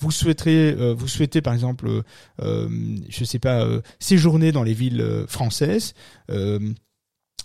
vous 0.00 0.10
souhaiterez, 0.10 0.72
euh, 0.72 0.94
vous 0.94 1.08
souhaitez 1.08 1.42
par 1.42 1.52
exemple, 1.54 1.86
euh, 1.86 2.02
euh 2.42 2.68
je 3.08 3.24
sais 3.24 3.38
pas, 3.38 3.64
euh, 3.64 3.82
séjourner 3.98 4.50
dans 4.50 4.62
les 4.62 4.74
villes 4.74 5.24
françaises, 5.28 5.94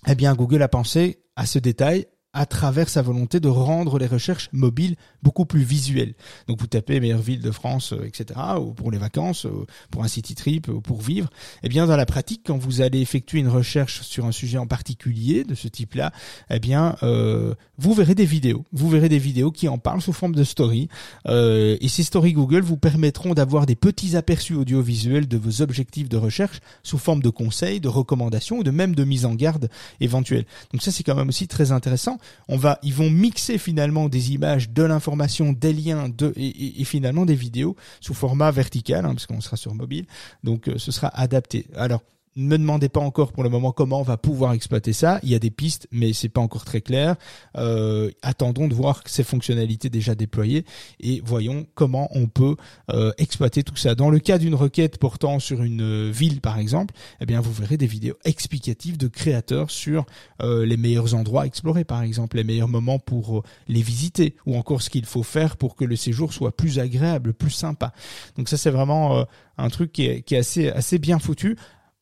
eh 0.08 0.16
bien 0.16 0.34
Google 0.36 0.62
a 0.62 0.68
pensé 0.68 1.20
à 1.36 1.46
ce 1.46 1.60
détail 1.60 2.08
à 2.36 2.46
travers 2.46 2.90
sa 2.90 3.02
volonté 3.02 3.40
de 3.40 3.48
rendre 3.48 3.98
les 3.98 4.08
recherches 4.08 4.50
mobiles 4.52 4.98
beaucoup 5.24 5.46
plus 5.46 5.64
visuelles. 5.64 6.14
Donc 6.48 6.60
vous 6.60 6.68
tapez 6.68 7.00
meilleure 7.00 7.22
ville 7.22 7.42
de 7.42 7.52
France, 7.52 7.94
euh, 7.94 8.06
etc., 8.06 8.40
ou 8.60 8.74
pour 8.74 8.92
les 8.92 8.98
vacances, 8.98 9.46
euh, 9.46 9.66
pour 9.90 10.04
un 10.04 10.08
city 10.08 10.36
trip, 10.36 10.68
ou 10.68 10.82
pour 10.82 11.02
vivre. 11.02 11.30
Eh 11.64 11.70
bien, 11.70 11.88
dans 11.88 11.96
la 11.96 12.06
pratique, 12.06 12.42
quand 12.46 12.58
vous 12.58 12.82
allez 12.82 13.00
effectuer 13.00 13.40
une 13.40 13.48
recherche 13.48 14.02
sur 14.02 14.26
un 14.26 14.34
sujet 14.34 14.58
en 14.58 14.68
particulier 14.68 15.46
de 15.46 15.56
ce 15.56 15.70
type-là, 15.70 16.12
eh 16.50 16.60
bien, 16.60 16.98
euh, 17.04 17.56
vous 17.78 17.94
verrez 17.94 18.16
des 18.16 18.26
vidéos. 18.26 18.66
Vous 18.74 18.90
verrez 18.90 19.10
des 19.10 19.20
vidéos 19.20 19.52
qui 19.52 19.68
en 19.68 19.78
parlent 19.78 20.02
sous 20.02 20.14
forme 20.14 20.36
de 20.36 20.44
story. 20.44 20.90
Euh, 21.28 21.78
et 21.80 21.88
ces 21.88 22.04
stories 22.04 22.34
Google 22.34 22.62
vous 22.62 22.78
permettront 22.78 23.34
d'avoir 23.34 23.66
des 23.66 23.76
petits 23.76 24.16
aperçus 24.16 24.56
audiovisuels 24.56 25.28
de 25.28 25.38
vos 25.38 25.62
objectifs 25.62 26.10
de 26.10 26.18
recherche 26.18 26.60
sous 26.84 26.98
forme 26.98 27.22
de 27.22 27.30
conseils, 27.30 27.80
de 27.80 27.88
recommandations 27.88 28.58
ou 28.58 28.64
de 28.64 28.72
même 28.72 28.94
de 28.94 29.04
mise 29.04 29.26
en 29.26 29.36
garde 29.36 29.70
éventuelle. 30.02 30.46
Donc 30.72 30.82
ça, 30.82 30.92
c'est 30.92 31.04
quand 31.04 31.16
même 31.16 31.30
aussi 31.30 31.48
très 31.48 31.72
intéressant 31.72 32.18
on 32.48 32.58
va, 32.58 32.80
ils 32.84 32.94
vont 32.94 33.10
mixer 33.10 33.58
finalement 33.58 34.10
des 34.10 34.34
images, 34.34 34.70
de 34.70 34.84
l'information, 34.84 35.54
des 35.54 35.74
liens, 35.74 36.10
et, 36.36 36.84
finalement 36.84 37.26
des 37.26 37.36
vidéos 37.36 37.76
sous 38.02 38.14
format 38.14 38.52
vertical, 38.52 39.06
hein, 39.06 39.14
parce 39.14 39.26
qu'on 39.26 39.42
sera 39.42 39.58
sur 39.58 39.74
mobile, 39.74 40.06
donc 40.44 40.68
euh, 40.68 40.78
ce 40.78 40.92
sera 40.92 41.08
adapté. 41.08 41.68
Alors 41.76 42.02
ne 42.36 42.48
me 42.48 42.58
demandez 42.58 42.90
pas 42.90 43.00
encore 43.00 43.32
pour 43.32 43.44
le 43.44 43.50
moment 43.50 43.72
comment 43.72 44.02
on 44.02 44.04
va 44.04 44.18
pouvoir 44.18 44.54
exploiter 44.54 44.92
ça. 44.92 45.20
Il 45.24 45.30
y 45.30 45.36
a 45.36 45.40
des 45.40 45.52
pistes, 45.52 45.88
mais 45.92 46.12
c'est 46.12 46.30
pas 46.30 46.42
encore 46.42 46.66
très 46.66 46.82
clair. 46.82 47.16
Euh, 47.58 48.12
attendons 48.22 48.68
de 48.68 48.74
voir 48.74 49.02
ces 49.06 49.24
fonctionnalités 49.24 49.90
déjà 49.90 50.16
déployées 50.16 50.66
et 51.00 51.22
voyons 51.24 51.66
comment 51.76 52.10
on 52.12 52.28
peut 52.28 52.56
euh, 52.92 53.12
exploiter 53.18 53.64
tout 53.64 53.78
ça. 53.78 53.96
Dans 53.96 54.10
le 54.10 54.20
cas 54.20 54.38
d'une 54.38 54.56
requête 54.56 54.98
portant 54.98 55.40
sur 55.40 55.64
une 55.64 55.82
euh, 55.82 56.12
ville, 56.12 56.42
par 56.42 56.60
exemple, 56.60 56.94
eh 57.22 57.26
bien 57.26 57.40
vous 57.40 57.54
verrez 57.54 57.78
des 57.78 57.88
vidéos 57.88 58.16
explicatives 58.26 58.98
de 58.98 59.08
créateurs 59.08 59.72
sur 59.72 60.06
les 60.42 60.78
meilleurs 60.78 61.16
endroits 61.16 61.44
à 61.44 61.46
explorer, 61.46 61.86
par 61.86 62.02
exemple, 62.02 62.38
les 62.38 62.44
meilleurs 62.44 62.68
moments 62.68 63.00
pour 63.00 63.44
les 63.68 63.82
visiter, 63.82 64.36
ou 64.46 64.58
encore 64.58 64.82
ce 64.82 64.90
qu'il 64.90 65.06
faut 65.06 65.24
faire 65.24 65.58
pour 65.58 65.76
que 65.76 65.86
le 65.86 65.96
séjour 65.96 66.34
soit 66.34 66.56
plus 66.56 66.80
agréable, 66.80 67.34
plus 67.34 67.52
sympa. 67.52 67.94
Donc 68.38 68.50
ça, 68.50 68.58
c'est 68.58 68.70
vraiment 68.70 69.26
un 69.58 69.70
truc 69.70 69.92
qui 69.92 70.06
est, 70.06 70.70
assez 70.76 71.00
bien 71.00 71.20
foutu. 71.20 71.58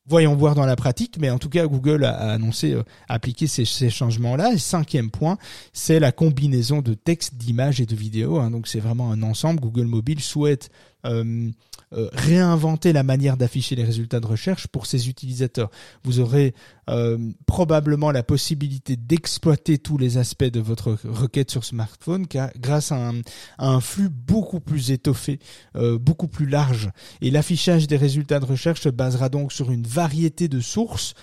Voyons 0.05 0.35
voir 0.35 0.53
dans 0.53 0.65
la 0.65 0.75
pratique, 0.75 1.17
mais 1.17 1.29
en 1.29 1.39
tout 1.39 1.47
cas, 1.47 1.65
Google 1.65 2.03
a, 2.03 2.33
annoncé 2.33 2.73
euh, 2.73 2.83
appliquer 3.07 3.47
ces, 3.47 3.89
changements-là. 3.89 4.57
Cinquième 4.57 5.09
point, 5.09 5.37
c'est 5.71 5.99
la 6.01 6.11
combinaison 6.11 6.81
de 6.81 6.93
texte, 6.93 7.35
d'images 7.35 7.79
et 7.79 7.85
de 7.85 7.95
vidéos. 7.95 8.37
Hein. 8.37 8.51
Donc 8.51 8.67
c'est 8.67 8.81
vraiment 8.81 9.11
un 9.11 9.23
ensemble. 9.23 9.61
Google 9.61 9.85
Mobile 9.85 10.19
souhaite 10.19 10.69
euh, 11.05 11.51
euh, 11.91 12.09
réinventer 12.13 12.91
la 12.91 13.03
manière 13.03 13.37
d'afficher 13.37 13.75
les 13.75 13.83
résultats 13.83 14.19
de 14.19 14.25
recherche 14.25 14.65
pour 14.65 14.87
ses 14.87 15.09
utilisateurs. 15.09 15.69
Vous 16.03 16.19
aurez 16.19 16.55
euh, 16.89 17.19
probablement 17.45 18.09
la 18.09 18.23
possibilité 18.23 18.95
d'exploiter 18.95 19.77
tous 19.77 19.99
les 19.99 20.17
aspects 20.17 20.43
de 20.43 20.59
votre 20.59 20.97
requête 21.03 21.51
sur 21.51 21.63
smartphone 21.63 22.25
grâce 22.57 22.91
à 22.91 23.11
un, 23.59 23.79
flux 23.79 24.09
beaucoup 24.09 24.59
plus 24.59 24.89
étoffé, 24.89 25.37
beaucoup 25.75 26.27
plus 26.27 26.47
large. 26.47 26.89
Et 27.21 27.29
l'affichage 27.29 27.85
des 27.85 27.97
résultats 27.97 28.39
de 28.39 28.45
recherche 28.45 28.81
se 28.81 28.89
basera 28.89 29.29
donc 29.29 29.53
sur 29.53 29.69
une 29.69 29.85
variété 29.85 30.47
de 30.47 30.61
sources, 30.61 31.13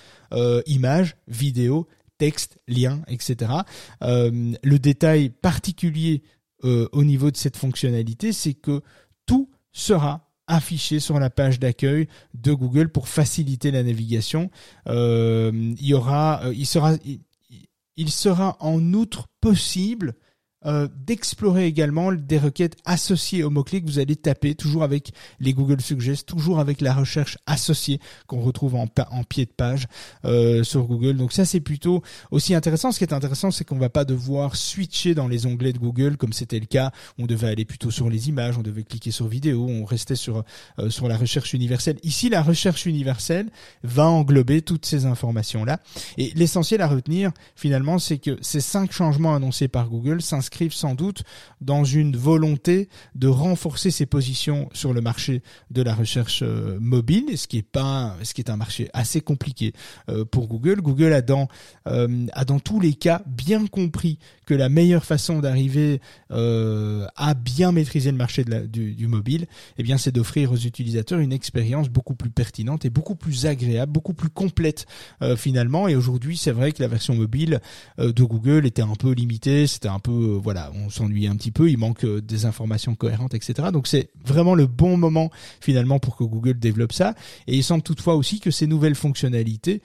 images, 0.67 1.17
vidéos, 1.27 1.87
textes, 2.17 2.59
liens, 2.69 3.01
etc. 3.09 3.51
le 4.01 4.77
détail 4.77 5.29
particulier 5.29 6.23
au 6.63 7.03
niveau 7.03 7.29
de 7.29 7.37
cette 7.37 7.57
fonctionnalité, 7.57 8.31
c'est 8.31 8.53
que 8.53 8.81
sera 9.71 10.27
affiché 10.47 10.99
sur 10.99 11.19
la 11.19 11.29
page 11.29 11.59
d'accueil 11.59 12.07
de 12.33 12.53
Google 12.53 12.89
pour 12.89 13.07
faciliter 13.07 13.71
la 13.71 13.83
navigation. 13.83 14.51
Euh, 14.87 15.51
euh, 15.53 16.53
il 17.97 18.09
sera 18.09 18.57
en 18.59 18.93
outre 18.93 19.27
possible 19.39 20.15
euh, 20.65 20.87
d'explorer 20.95 21.65
également 21.65 22.11
des 22.11 22.37
requêtes 22.37 22.77
associées 22.85 23.43
aux 23.43 23.49
mots-clés 23.49 23.81
que 23.81 23.87
vous 23.87 23.97
allez 23.97 24.15
taper, 24.15 24.53
toujours 24.53 24.83
avec 24.83 25.11
les 25.39 25.53
Google 25.53 25.81
Suggest, 25.81 26.27
toujours 26.27 26.59
avec 26.59 26.81
la 26.81 26.93
recherche 26.93 27.37
associée 27.47 27.99
qu'on 28.27 28.41
retrouve 28.41 28.75
en, 28.75 28.85
en, 29.09 29.23
pied 29.23 29.45
de 29.45 29.51
page 29.51 29.87
euh, 30.25 30.63
sur 30.63 30.83
Google. 30.83 31.17
Donc 31.17 31.33
ça, 31.33 31.45
c'est 31.45 31.61
plutôt 31.61 32.03
aussi 32.29 32.53
intéressant. 32.53 32.91
Ce 32.91 32.99
qui 32.99 33.05
est 33.05 33.13
intéressant, 33.13 33.49
c'est 33.49 33.65
qu'on 33.65 33.79
va 33.79 33.89
pas 33.89 34.05
devoir 34.05 34.55
switcher 34.55 35.15
dans 35.15 35.27
les 35.27 35.47
onglets 35.47 35.73
de 35.73 35.79
Google 35.79 36.15
comme 36.17 36.31
c'était 36.31 36.59
le 36.59 36.67
cas. 36.67 36.91
On 37.17 37.25
devait 37.25 37.47
aller 37.47 37.65
plutôt 37.65 37.89
sur 37.89 38.07
les 38.07 38.29
images, 38.29 38.55
on 38.57 38.61
devait 38.61 38.83
cliquer 38.83 39.09
sur 39.09 39.27
vidéo, 39.27 39.65
on 39.67 39.83
restait 39.83 40.15
sur 40.15 40.43
euh, 40.77 40.91
sur 40.91 41.07
la 41.07 41.17
recherche 41.17 41.53
universelle. 41.53 41.97
Ici, 42.03 42.29
la 42.29 42.43
recherche 42.43 42.85
universelle 42.85 43.49
va 43.83 44.07
englober 44.07 44.61
toutes 44.61 44.85
ces 44.85 45.07
informations-là. 45.07 45.79
Et 46.17 46.31
l'essentiel 46.35 46.81
à 46.81 46.87
retenir, 46.87 47.31
finalement, 47.55 47.97
c'est 47.97 48.19
que 48.19 48.37
ces 48.41 48.61
cinq 48.61 48.91
changements 48.91 49.33
annoncés 49.33 49.67
par 49.67 49.89
Google 49.89 50.21
s'inscrivent 50.21 50.50
sans 50.69 50.95
doute 50.95 51.23
dans 51.59 51.83
une 51.83 52.15
volonté 52.15 52.89
de 53.15 53.27
renforcer 53.27 53.89
ses 53.91 54.05
positions 54.05 54.69
sur 54.73 54.93
le 54.93 55.01
marché 55.01 55.41
de 55.71 55.81
la 55.81 55.95
recherche 55.95 56.41
euh, 56.43 56.77
mobile, 56.79 57.37
ce 57.37 57.47
qui 57.47 57.57
est 57.57 57.67
pas, 57.67 58.15
ce 58.23 58.33
qui 58.33 58.41
est 58.41 58.49
un 58.49 58.57
marché 58.57 58.89
assez 58.93 59.21
compliqué 59.21 59.73
euh, 60.09 60.25
pour 60.25 60.47
Google. 60.47 60.81
Google 60.81 61.13
a 61.13 61.21
dans 61.21 61.47
euh, 61.87 62.27
a 62.33 62.45
dans 62.45 62.59
tous 62.59 62.79
les 62.79 62.93
cas 62.93 63.21
bien 63.25 63.65
compris 63.67 64.19
que 64.45 64.53
la 64.53 64.69
meilleure 64.69 65.05
façon 65.05 65.39
d'arriver 65.39 66.01
à 66.29 67.33
bien 67.33 67.71
maîtriser 67.71 68.11
le 68.11 68.17
marché 68.17 68.43
du, 68.43 69.07
mobile, 69.07 69.45
eh 69.77 69.83
bien, 69.83 69.97
c'est 69.97 70.11
d'offrir 70.11 70.51
aux 70.51 70.57
utilisateurs 70.57 71.19
une 71.19 71.31
expérience 71.31 71.89
beaucoup 71.89 72.15
plus 72.15 72.29
pertinente 72.29 72.83
et 72.83 72.89
beaucoup 72.89 73.15
plus 73.15 73.45
agréable, 73.45 73.91
beaucoup 73.91 74.13
plus 74.13 74.29
complète 74.29 74.85
finalement. 75.37 75.87
Et 75.87 75.95
aujourd'hui, 75.95 76.35
c'est 76.35 76.51
vrai 76.51 76.73
que 76.73 76.81
la 76.81 76.89
version 76.89 77.15
mobile 77.15 77.61
de 77.97 78.23
Google 78.23 78.65
était 78.65 78.81
un 78.81 78.95
peu 78.95 79.11
limitée, 79.11 79.67
c'était 79.67 79.87
un 79.87 79.99
peu 79.99 80.40
voilà, 80.41 80.71
on 80.73 80.89
s'ennuie 80.89 81.27
un 81.27 81.35
petit 81.35 81.51
peu, 81.51 81.69
il 81.69 81.77
manque 81.77 82.03
euh, 82.03 82.21
des 82.21 82.45
informations 82.45 82.95
cohérentes, 82.95 83.33
etc. 83.33 83.69
Donc 83.71 83.87
c'est 83.87 84.09
vraiment 84.25 84.55
le 84.55 84.67
bon 84.67 84.97
moment 84.97 85.31
finalement 85.59 85.99
pour 85.99 86.15
que 86.15 86.23
Google 86.23 86.59
développe 86.59 86.93
ça. 86.93 87.15
Et 87.47 87.55
il 87.55 87.63
semble 87.63 87.83
toutefois 87.83 88.15
aussi 88.15 88.39
que 88.39 88.51
ces 88.51 88.67
nouvelles 88.67 88.95
fonctionnalités 88.95 89.81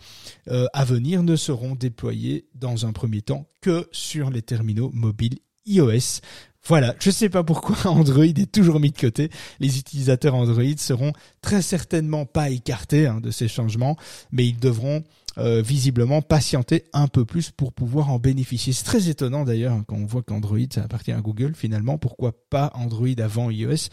euh, 0.48 0.66
à 0.72 0.84
venir 0.84 1.22
ne 1.22 1.36
seront 1.36 1.74
déployées 1.74 2.46
dans 2.54 2.86
un 2.86 2.92
premier 2.92 3.22
temps 3.22 3.46
que 3.60 3.88
sur 3.92 4.30
les 4.30 4.42
terminaux 4.42 4.90
mobiles 4.92 5.38
iOS. 5.66 6.20
Voilà, 6.68 6.96
je 6.98 7.10
sais 7.10 7.28
pas 7.28 7.44
pourquoi 7.44 7.76
Android 7.90 8.24
est 8.24 8.50
toujours 8.50 8.80
mis 8.80 8.90
de 8.90 8.98
côté. 8.98 9.30
Les 9.60 9.78
utilisateurs 9.78 10.34
Android 10.34 10.64
seront 10.78 11.12
très 11.40 11.62
certainement 11.62 12.26
pas 12.26 12.50
écartés 12.50 13.06
hein, 13.06 13.20
de 13.20 13.30
ces 13.30 13.46
changements, 13.46 13.96
mais 14.32 14.46
ils 14.48 14.58
devront 14.58 15.04
euh, 15.38 15.62
visiblement 15.62 16.22
patienter 16.22 16.84
un 16.92 17.06
peu 17.06 17.24
plus 17.24 17.50
pour 17.50 17.72
pouvoir 17.72 18.10
en 18.10 18.18
bénéficier. 18.18 18.72
C'est 18.72 18.84
très 18.84 19.08
étonnant 19.08 19.44
d'ailleurs 19.44 19.74
hein, 19.74 19.84
quand 19.86 19.96
on 19.96 20.06
voit 20.06 20.22
qu'Android 20.22 20.58
appartient 20.76 21.12
à 21.12 21.20
Google 21.20 21.54
finalement. 21.54 21.98
Pourquoi 21.98 22.32
pas 22.50 22.72
Android 22.74 23.06
avant 23.18 23.48
iOS? 23.50 23.88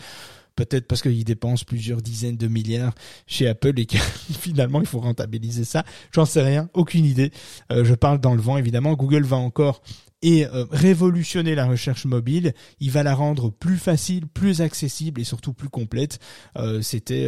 Peut-être 0.55 0.87
parce 0.87 1.01
qu'ils 1.01 1.23
dépensent 1.23 1.65
plusieurs 1.65 2.01
dizaines 2.01 2.37
de 2.37 2.47
milliards 2.47 2.93
chez 3.27 3.47
Apple 3.47 3.79
et 3.79 3.85
que 3.85 3.97
finalement 4.39 4.81
il 4.81 4.87
faut 4.87 4.99
rentabiliser 4.99 5.63
ça. 5.63 5.83
J'en 6.11 6.25
sais 6.25 6.43
rien, 6.43 6.69
aucune 6.73 7.05
idée. 7.05 7.31
Euh, 7.71 7.83
je 7.85 7.93
parle 7.93 8.19
dans 8.19 8.33
le 8.33 8.41
vent 8.41 8.57
évidemment. 8.57 8.93
Google 8.93 9.23
va 9.23 9.37
encore 9.37 9.81
et 10.23 10.47
euh, 10.47 10.65
révolutionner 10.71 11.53
la 11.53 11.67
recherche 11.67 12.05
mobile. 12.05 12.53
Il 12.79 12.89
va 12.89 13.03
la 13.03 13.13
rendre 13.13 13.51
plus 13.51 13.77
facile, 13.77 14.25
plus 14.25 14.61
accessible 14.61 15.21
et 15.21 15.23
surtout 15.23 15.53
plus 15.53 15.69
complète. 15.69 16.19
C'était 16.81 17.27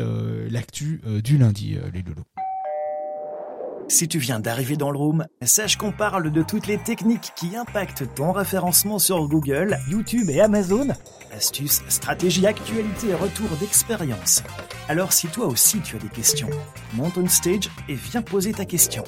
l'actu 0.49 1.01
du 1.23 1.37
lundi, 1.37 1.77
les 1.93 2.01
loulous. 2.01 2.23
Si 3.87 4.07
tu 4.07 4.17
viens 4.17 4.39
d'arriver 4.39 4.77
dans 4.77 4.89
le 4.89 4.97
room, 4.97 5.25
sache 5.43 5.77
qu'on 5.77 5.91
parle 5.91 6.31
de 6.31 6.41
toutes 6.41 6.65
les 6.65 6.79
techniques 6.79 7.33
qui 7.35 7.55
impactent 7.55 8.15
ton 8.15 8.31
référencement 8.31 8.97
sur 8.97 9.27
Google, 9.27 9.77
YouTube 9.89 10.29
et 10.31 10.41
Amazon. 10.41 10.87
Astuces, 11.35 11.83
stratégies, 11.87 12.47
actualités 12.47 13.09
et 13.09 13.13
retours 13.13 13.55
d'expérience. 13.59 14.43
Alors 14.89 15.13
si 15.13 15.27
toi 15.27 15.45
aussi 15.45 15.81
tu 15.81 15.95
as 15.95 15.99
des 15.99 16.07
questions, 16.07 16.49
monte 16.95 17.17
on 17.17 17.27
stage 17.27 17.69
et 17.87 17.93
viens 17.93 18.23
poser 18.23 18.53
ta 18.53 18.65
question. 18.65 19.03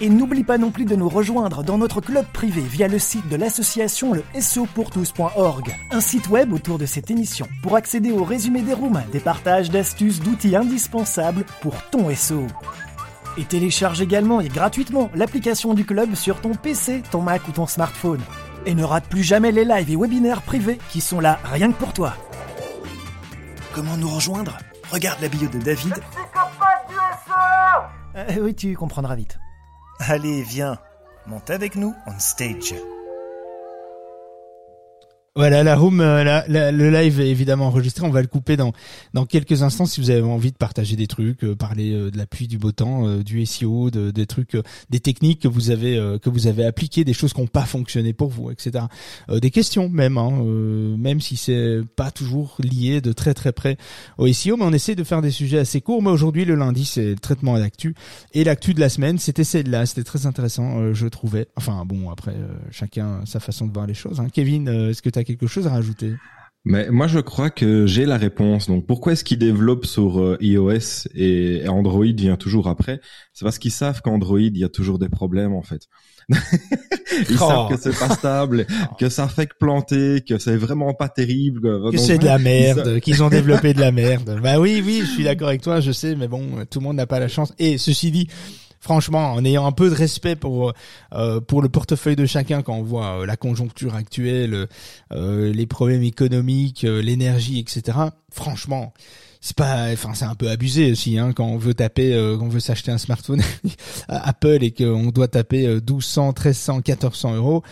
Et 0.00 0.08
n'oublie 0.08 0.44
pas 0.44 0.58
non 0.58 0.70
plus 0.70 0.86
de 0.86 0.96
nous 0.96 1.08
rejoindre 1.08 1.62
dans 1.62 1.78
notre 1.78 2.00
club 2.00 2.26
privé 2.32 2.62
via 2.62 2.88
le 2.88 2.98
site 2.98 3.28
de 3.28 3.36
l'association 3.36 4.12
le 4.12 4.24
SEOpourtous.org, 4.38 5.74
un 5.90 6.00
site 6.00 6.28
web 6.28 6.52
autour 6.52 6.78
de 6.78 6.86
cette 6.86 7.10
émission 7.10 7.46
pour 7.62 7.76
accéder 7.76 8.12
au 8.12 8.24
résumé 8.24 8.62
des 8.62 8.74
rooms, 8.74 9.02
des 9.12 9.20
partages 9.20 9.70
d'astuces, 9.70 10.20
d'outils 10.20 10.56
indispensables 10.56 11.44
pour 11.60 11.74
ton 11.90 12.14
SEO. 12.14 12.46
Et 13.38 13.44
télécharge 13.44 14.00
également 14.00 14.40
et 14.40 14.48
gratuitement 14.48 15.10
l'application 15.14 15.74
du 15.74 15.84
club 15.84 16.14
sur 16.14 16.40
ton 16.40 16.54
PC, 16.54 17.02
ton 17.10 17.20
Mac 17.20 17.46
ou 17.48 17.52
ton 17.52 17.66
smartphone. 17.66 18.20
Et 18.64 18.74
ne 18.74 18.82
rate 18.82 19.06
plus 19.08 19.22
jamais 19.22 19.52
les 19.52 19.64
lives 19.64 19.90
et 19.90 19.96
webinaires 19.96 20.42
privés 20.42 20.78
qui 20.90 21.00
sont 21.00 21.20
là 21.20 21.38
rien 21.44 21.70
que 21.70 21.76
pour 21.76 21.92
toi. 21.92 22.14
Comment 23.74 23.96
nous 23.96 24.08
rejoindre? 24.08 24.56
Regarde 24.90 25.20
la 25.20 25.28
bio 25.28 25.48
de 25.48 25.58
David. 25.58 25.94
Euh, 28.16 28.24
oui, 28.40 28.54
tu 28.54 28.74
comprendras 28.74 29.14
vite. 29.14 29.38
Allez, 29.98 30.42
viens, 30.42 30.78
monte 31.26 31.50
avec 31.50 31.76
nous 31.76 31.94
on 32.06 32.18
stage. 32.18 32.74
Voilà, 35.36 35.62
la 35.62 35.76
room, 35.76 36.00
euh, 36.00 36.40
le 36.48 36.90
live 36.90 37.20
est 37.20 37.28
évidemment 37.28 37.66
enregistré. 37.66 38.06
On 38.06 38.10
va 38.10 38.22
le 38.22 38.26
couper 38.26 38.56
dans 38.56 38.72
dans 39.12 39.26
quelques 39.26 39.62
instants 39.62 39.84
si 39.84 40.00
vous 40.00 40.08
avez 40.08 40.22
envie 40.22 40.50
de 40.50 40.56
partager 40.56 40.96
des 40.96 41.06
trucs, 41.06 41.44
euh, 41.44 41.54
parler 41.54 41.92
euh, 41.92 42.10
de 42.10 42.16
la 42.16 42.24
pluie, 42.24 42.48
du 42.48 42.56
beau 42.56 42.72
temps, 42.72 43.18
du 43.18 43.44
SEO, 43.44 43.90
de, 43.90 44.10
des 44.10 44.24
trucs, 44.24 44.56
des 44.88 44.98
techniques 44.98 45.42
que 45.42 45.48
vous 45.48 45.70
avez 45.70 46.16
que 46.22 46.30
vous 46.30 46.46
avez 46.46 46.64
appliquées, 46.64 47.04
des 47.04 47.12
choses 47.12 47.34
qui 47.34 47.42
n'ont 47.42 47.46
pas 47.48 47.66
fonctionné 47.66 48.14
pour 48.14 48.30
vous, 48.30 48.50
etc. 48.50 48.86
des 49.28 49.50
questions 49.50 49.90
même, 49.90 50.16
hein, 50.16 50.30
même 50.96 51.20
si 51.20 51.36
c'est 51.36 51.80
pas 51.96 52.10
toujours 52.10 52.56
lié 52.58 53.02
de 53.02 53.12
très 53.12 53.34
très 53.34 53.52
près 53.52 53.76
au 54.16 54.32
SEO, 54.32 54.56
mais 54.56 54.64
on 54.64 54.72
essaie 54.72 54.94
de 54.94 55.04
faire 55.04 55.20
des 55.20 55.30
sujets 55.30 55.58
assez 55.58 55.82
courts. 55.82 56.02
Mais 56.02 56.10
aujourd'hui, 56.10 56.46
le 56.46 56.54
lundi, 56.54 56.86
c'est 56.86 57.10
le 57.10 57.16
traitement 57.16 57.56
à 57.56 57.58
l'actu 57.58 57.94
et 58.32 58.42
l'actu 58.42 58.72
de 58.72 58.80
la 58.80 58.88
semaine, 58.88 59.18
c'était 59.18 59.44
celle-là. 59.44 59.84
C'était 59.84 60.04
très 60.04 60.24
intéressant, 60.24 60.94
je 60.94 61.06
trouvais. 61.08 61.48
Enfin 61.56 61.84
bon, 61.84 62.08
après 62.08 62.34
chacun 62.70 63.20
sa 63.26 63.38
façon 63.38 63.66
de 63.66 63.72
voir 63.72 63.86
les 63.86 63.94
choses. 63.94 64.18
Hein. 64.18 64.28
Kevin, 64.32 64.68
est-ce 64.68 65.02
que 65.02 65.10
tu 65.10 65.25
quelque 65.26 65.46
chose 65.46 65.66
à 65.66 65.70
rajouter? 65.70 66.14
Mais 66.68 66.90
moi, 66.90 67.06
je 67.06 67.20
crois 67.20 67.48
que 67.48 67.86
j'ai 67.86 68.06
la 68.06 68.16
réponse. 68.16 68.66
Donc, 68.66 68.88
pourquoi 68.88 69.12
est-ce 69.12 69.22
qu'ils 69.22 69.38
développent 69.38 69.86
sur 69.86 70.20
euh, 70.20 70.36
iOS 70.40 71.06
et 71.14 71.62
Android 71.68 72.04
vient 72.04 72.36
toujours 72.36 72.66
après? 72.66 73.00
C'est 73.32 73.44
parce 73.44 73.58
qu'ils 73.58 73.70
savent 73.70 74.02
qu'Android, 74.02 74.40
il 74.40 74.58
y 74.58 74.64
a 74.64 74.68
toujours 74.68 74.98
des 74.98 75.08
problèmes 75.08 75.54
en 75.54 75.62
fait. 75.62 75.82
Ils 77.30 77.38
savent 77.38 77.68
oh. 77.70 77.72
que 77.72 77.80
c'est 77.80 77.96
pas 77.96 78.10
stable, 78.10 78.66
que 78.98 79.08
ça 79.08 79.28
fait 79.28 79.46
que 79.46 79.54
planter, 79.60 80.22
que 80.28 80.38
c'est 80.38 80.56
vraiment 80.56 80.92
pas 80.92 81.08
terrible. 81.08 81.92
Que 81.92 81.98
c'est 81.98 82.18
de 82.18 82.24
la 82.24 82.38
merde, 82.38 82.98
qu'ils 82.98 83.22
ont 83.22 83.28
développé 83.28 83.72
de 83.72 83.80
la 83.80 83.92
merde. 83.92 84.40
Bah 84.42 84.58
oui, 84.58 84.82
oui, 84.84 85.02
je 85.02 85.10
suis 85.12 85.22
d'accord 85.22 85.48
avec 85.48 85.62
toi, 85.62 85.80
je 85.80 85.92
sais, 85.92 86.16
mais 86.16 86.26
bon, 86.26 86.64
tout 86.68 86.80
le 86.80 86.84
monde 86.84 86.96
n'a 86.96 87.06
pas 87.06 87.20
la 87.20 87.28
chance. 87.28 87.54
Et 87.60 87.78
ceci 87.78 88.10
dit, 88.10 88.28
franchement, 88.86 89.32
en 89.32 89.44
ayant 89.44 89.66
un 89.66 89.72
peu 89.72 89.90
de 89.90 89.96
respect 89.96 90.36
pour 90.36 90.72
euh, 91.12 91.40
pour 91.40 91.60
le 91.60 91.68
portefeuille 91.68 92.14
de 92.14 92.24
chacun 92.24 92.62
quand 92.62 92.76
on 92.76 92.84
voit 92.84 93.22
euh, 93.22 93.26
la 93.26 93.36
conjoncture 93.36 93.96
actuelle, 93.96 94.68
euh, 95.10 95.52
les 95.52 95.66
problèmes 95.66 96.04
économiques, 96.04 96.82
l'énergie, 96.82 97.58
etc. 97.58 97.98
Franchement, 98.30 98.94
c'est 99.40 99.56
pas, 99.56 99.90
enfin 99.92 100.14
c'est 100.14 100.24
un 100.24 100.36
peu 100.36 100.48
abusé 100.50 100.92
aussi 100.92 101.18
hein, 101.18 101.32
quand 101.32 101.46
on 101.46 101.56
veut 101.56 101.74
taper, 101.74 102.12
quand 102.38 102.44
on 102.44 102.48
veut 102.48 102.60
s'acheter 102.60 102.92
un 102.92 102.98
smartphone 102.98 103.42
Apple 104.08 104.62
et 104.62 104.70
qu'on 104.70 105.06
doit 105.06 105.26
taper 105.26 105.66
1200, 105.66 106.28
1300, 106.28 106.76
1400 106.76 107.34
euros. 107.34 107.64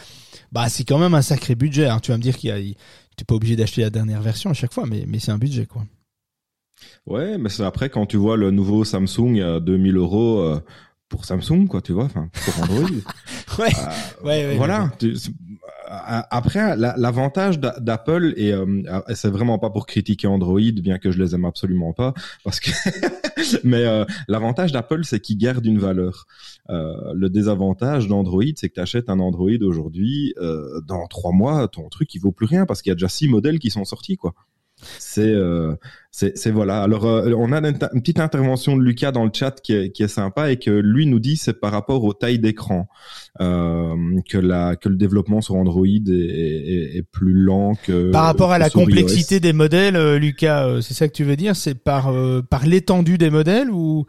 Bah 0.51 0.69
c'est 0.69 0.83
quand 0.83 0.99
même 0.99 1.15
un 1.15 1.23
sacré 1.23 1.55
budget. 1.55 1.87
Hein. 1.87 2.01
Tu 2.03 2.11
vas 2.11 2.17
me 2.17 2.23
dire 2.23 2.37
qu'il 2.37 2.51
y 2.51 2.53
a, 2.53 2.75
t'es 3.17 3.25
pas 3.25 3.37
obligé 3.37 3.55
d'acheter 3.55 3.83
la 3.83 3.91
dernière 3.91 4.21
version 4.21 4.51
à 4.51 4.55
chaque 4.55 4.73
fois, 4.73 4.85
mais 4.87 5.05
mais 5.07 5.21
c'est 5.21 5.31
un 5.31 5.39
budget 5.39 5.67
quoi. 5.67 5.85
Ouais, 7.07 7.39
mais 7.39 7.51
c'est 7.51 7.63
après 7.63 7.89
quand 7.89 8.07
tu 8.07 8.17
vois 8.17 8.37
le 8.37 8.51
nouveau 8.51 8.85
Samsung 8.85 9.41
à 9.41 9.61
2000 9.61 9.97
euros 9.97 10.59
pour 11.15 11.25
Samsung, 11.25 11.69
quoi, 11.69 11.81
tu 11.81 11.93
vois, 11.93 12.05
enfin, 12.05 12.29
pour 12.45 12.65
Android. 12.65 12.89
ouais, 13.59 13.69
euh, 13.69 14.25
ouais, 14.25 14.47
ouais, 14.47 14.57
Voilà. 14.57 14.91
Euh, 15.05 15.15
après, 15.89 16.77
l'avantage 16.77 17.61
d'Apple 17.61 18.35
et 18.37 18.53
euh, 18.53 18.83
c'est 19.15 19.31
vraiment 19.31 19.61
pas 19.61 19.71
pour 19.71 19.87
critiquer 19.87 20.27
Android, 20.27 20.73
bien 20.83 20.99
que 20.99 21.13
je 21.13 21.23
les 21.23 21.37
aime 21.37 21.45
absolument 21.45 21.93
pas, 21.93 22.15
parce 22.43 22.59
que 22.59 22.71
mais 23.65 23.85
l'avantage 24.27 24.73
d'Apple, 24.73 25.05
c'est 25.05 25.21
qu'il 25.21 25.39
garde 25.39 25.65
une 25.65 25.79
valeur. 25.79 26.27
le 26.69 27.29
désavantage 27.29 28.09
d'Android, 28.09 28.43
c'est 28.57 28.69
que 28.69 28.75
tu 28.75 28.81
achètes 28.81 29.09
un 29.09 29.21
Android 29.21 29.63
aujourd'hui, 29.63 30.35
dans 30.85 31.07
trois 31.07 31.33
mois, 31.33 31.69
ton 31.69 31.89
truc 31.91 32.13
il 32.17 32.19
vaut 32.19 32.33
plus 32.33 32.47
rien 32.47 32.67
parce 32.67 32.83
qu'il 32.83 32.91
y 32.91 32.93
a 32.93 32.97
déjà 32.97 33.09
six 33.09 33.29
modèles 33.29 33.61
qui 33.61 33.71
sont 33.71 33.85
sortis, 33.85 34.17
quoi. 34.17 34.35
C'est 34.99 35.23
euh, 35.23 35.75
c'est 36.15 36.51
voilà. 36.53 36.81
Alors 36.83 37.07
euh, 37.07 37.33
on 37.37 37.51
a 37.51 37.59
une, 37.59 37.77
petite 37.77 38.21
intervention 38.21 38.77
de 38.77 38.83
Lucas 38.83 39.11
dans 39.11 39.25
le 39.25 39.33
chat 39.33 39.61
qui 39.61 39.75
est, 39.75 39.91
qui 39.91 40.05
est 40.05 40.09
sympa 40.09 40.53
et 40.53 40.59
que 40.59 40.71
lui 40.71 41.07
nous 41.07 41.19
dit 41.19 41.37
c'est 41.37 41.59
par 41.59 41.73
rapport 41.73 42.05
aux 42.05 42.15
tailles 42.15 42.39
d'écran 42.39 42.87
euh, 43.41 43.97
que 44.31 44.39
la 44.39 44.77
que 44.77 44.89
le 44.89 44.95
développement 44.95 45.41
sur 45.41 45.57
Android 45.57 45.87
est, 45.87 46.11
est, 46.11 46.97
est 46.99 47.03
plus 47.03 47.33
lent 47.33 47.75
que 47.83 48.13
par 48.13 48.25
rapport 48.27 48.53
à 48.53 48.59
la 48.59 48.71
complexité 48.71 49.41
des 49.41 49.53
modèles. 49.53 49.97
Euh, 49.97 50.19
Lucas, 50.19 50.81
c'est 50.83 50.95
ça 50.95 51.09
que 51.09 51.13
tu 51.15 51.25
veux 51.25 51.37
dire? 51.37 51.57
C'est 51.57 51.75
par 51.75 52.15
par 52.49 52.65
l'étendue 52.65 53.19
des 53.19 53.31
modèles 53.31 53.71
ou 53.71 54.07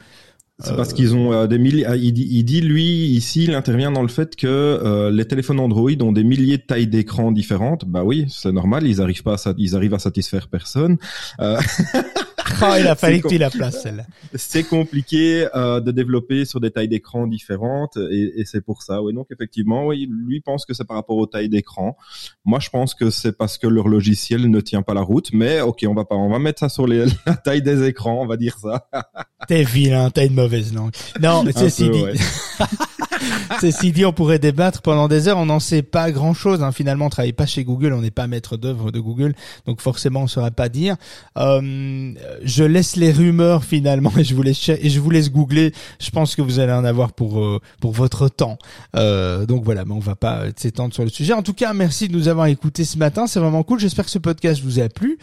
c'est 0.59 0.75
parce 0.75 0.93
qu'ils 0.93 1.15
ont 1.15 1.33
euh, 1.33 1.47
des 1.47 1.57
milliers. 1.57 1.85
Il 1.97 2.13
dit, 2.13 2.27
il 2.31 2.43
dit, 2.43 2.61
lui 2.61 2.83
ici, 2.83 3.43
il 3.43 3.55
intervient 3.55 3.91
dans 3.91 4.01
le 4.01 4.07
fait 4.07 4.35
que 4.37 4.47
euh, 4.47 5.11
les 5.11 5.25
téléphones 5.25 5.59
Android 5.59 5.91
ont 6.01 6.13
des 6.13 6.23
milliers 6.23 6.57
de 6.57 6.63
tailles 6.63 6.87
d'écran 6.87 7.33
différentes. 7.33 7.83
Bah 7.85 8.03
oui, 8.05 8.25
c'est 8.29 8.53
normal. 8.53 8.87
Ils 8.87 9.01
arrivent 9.01 9.23
pas, 9.23 9.35
à, 9.35 9.53
ils 9.57 9.75
arrivent 9.75 9.93
à 9.93 9.99
satisfaire 9.99 10.47
personne. 10.47 10.97
Euh... 11.41 11.59
oh, 12.61 12.75
il 12.79 12.87
a 12.87 12.95
fallu 12.95 13.21
que 13.21 13.27
tu 13.27 13.37
la 13.37 13.49
place 13.49 13.81
celle-là. 13.81 14.05
C'est 14.33 14.63
compliqué 14.63 15.47
euh, 15.55 15.79
de 15.79 15.91
développer 15.91 16.45
sur 16.45 16.59
des 16.59 16.71
tailles 16.71 16.87
d'écran 16.87 17.27
différentes 17.27 17.97
et, 17.97 18.39
et 18.39 18.45
c'est 18.45 18.61
pour 18.61 18.83
ça. 18.83 19.01
Oui, 19.01 19.13
donc 19.13 19.27
effectivement, 19.31 19.87
oui, 19.87 20.07
lui 20.09 20.41
pense 20.41 20.65
que 20.65 20.73
c'est 20.73 20.85
par 20.85 20.97
rapport 20.97 21.17
aux 21.17 21.27
tailles 21.27 21.49
d'écran. 21.49 21.97
Moi, 22.43 22.59
je 22.59 22.69
pense 22.69 22.93
que 22.93 23.09
c'est 23.09 23.37
parce 23.37 23.57
que 23.57 23.67
leur 23.67 23.87
logiciel 23.87 24.49
ne 24.49 24.59
tient 24.61 24.81
pas 24.81 24.93
la 24.93 25.01
route. 25.01 25.31
Mais 25.33 25.61
ok, 25.61 25.85
on 25.87 25.93
va 25.93 26.05
pas, 26.05 26.15
on 26.15 26.29
va 26.29 26.39
mettre 26.39 26.59
ça 26.59 26.69
sur 26.69 26.87
les, 26.87 27.05
la 27.25 27.35
taille 27.35 27.61
des 27.61 27.87
écrans, 27.87 28.21
on 28.21 28.27
va 28.27 28.37
dire 28.37 28.57
ça. 28.59 28.87
T'es 29.47 29.63
vilain, 29.63 30.09
t'as 30.09 30.25
une 30.25 30.35
mauvaise 30.35 30.73
langue. 30.73 30.91
Non, 31.21 31.43
mais 31.43 31.51
ceci 31.51 31.89
dit, 31.89 32.03
ceci 33.61 33.91
dit, 33.91 34.05
on 34.05 34.13
pourrait 34.13 34.39
débattre 34.39 34.81
pendant 34.81 35.07
des 35.07 35.27
heures. 35.27 35.37
On 35.37 35.45
n'en 35.45 35.59
sait 35.59 35.81
pas 35.81 36.11
grand 36.11 36.33
chose. 36.33 36.63
Hein. 36.63 36.71
Finalement, 36.71 37.05
on 37.05 37.09
travaille 37.09 37.33
pas 37.33 37.45
chez 37.45 37.63
Google, 37.63 37.93
on 37.93 38.01
n'est 38.01 38.11
pas 38.11 38.27
maître 38.27 38.57
d'œuvre 38.57 38.91
de 38.91 38.99
Google, 38.99 39.33
donc 39.65 39.81
forcément, 39.81 40.21
on 40.21 40.27
saurait 40.27 40.51
pas 40.51 40.69
dire. 40.69 40.95
Euh, 41.37 42.13
je 42.43 42.63
laisse 42.63 42.95
les 42.95 43.11
rumeurs 43.11 43.63
finalement 43.63 44.11
et 44.17 44.23
je 44.23 44.35
vous 44.35 44.41
laisse 44.41 44.69
et 44.69 44.89
je 44.89 44.99
vous 44.99 45.09
laisse 45.09 45.31
googler. 45.31 45.73
Je 45.99 46.09
pense 46.11 46.35
que 46.35 46.41
vous 46.41 46.59
allez 46.59 46.73
en 46.73 46.85
avoir 46.85 47.13
pour 47.13 47.39
euh, 47.39 47.59
pour 47.81 47.91
votre 47.91 48.29
temps. 48.29 48.57
Euh, 48.95 49.45
donc 49.45 49.63
voilà, 49.63 49.85
mais 49.85 49.93
on 49.93 49.99
va 49.99 50.15
pas 50.15 50.43
s'étendre 50.55 50.93
sur 50.93 51.03
le 51.03 51.09
sujet. 51.09 51.33
En 51.33 51.43
tout 51.43 51.53
cas, 51.53 51.73
merci 51.73 52.07
de 52.07 52.13
nous 52.13 52.27
avoir 52.27 52.47
écoutés 52.47 52.85
ce 52.85 52.97
matin. 52.97 53.27
C'est 53.27 53.39
vraiment 53.39 53.63
cool. 53.63 53.79
J'espère 53.79 54.05
que 54.05 54.11
ce 54.11 54.19
podcast 54.19 54.61
vous 54.61 54.79
a 54.79 54.89
plu 54.89 55.17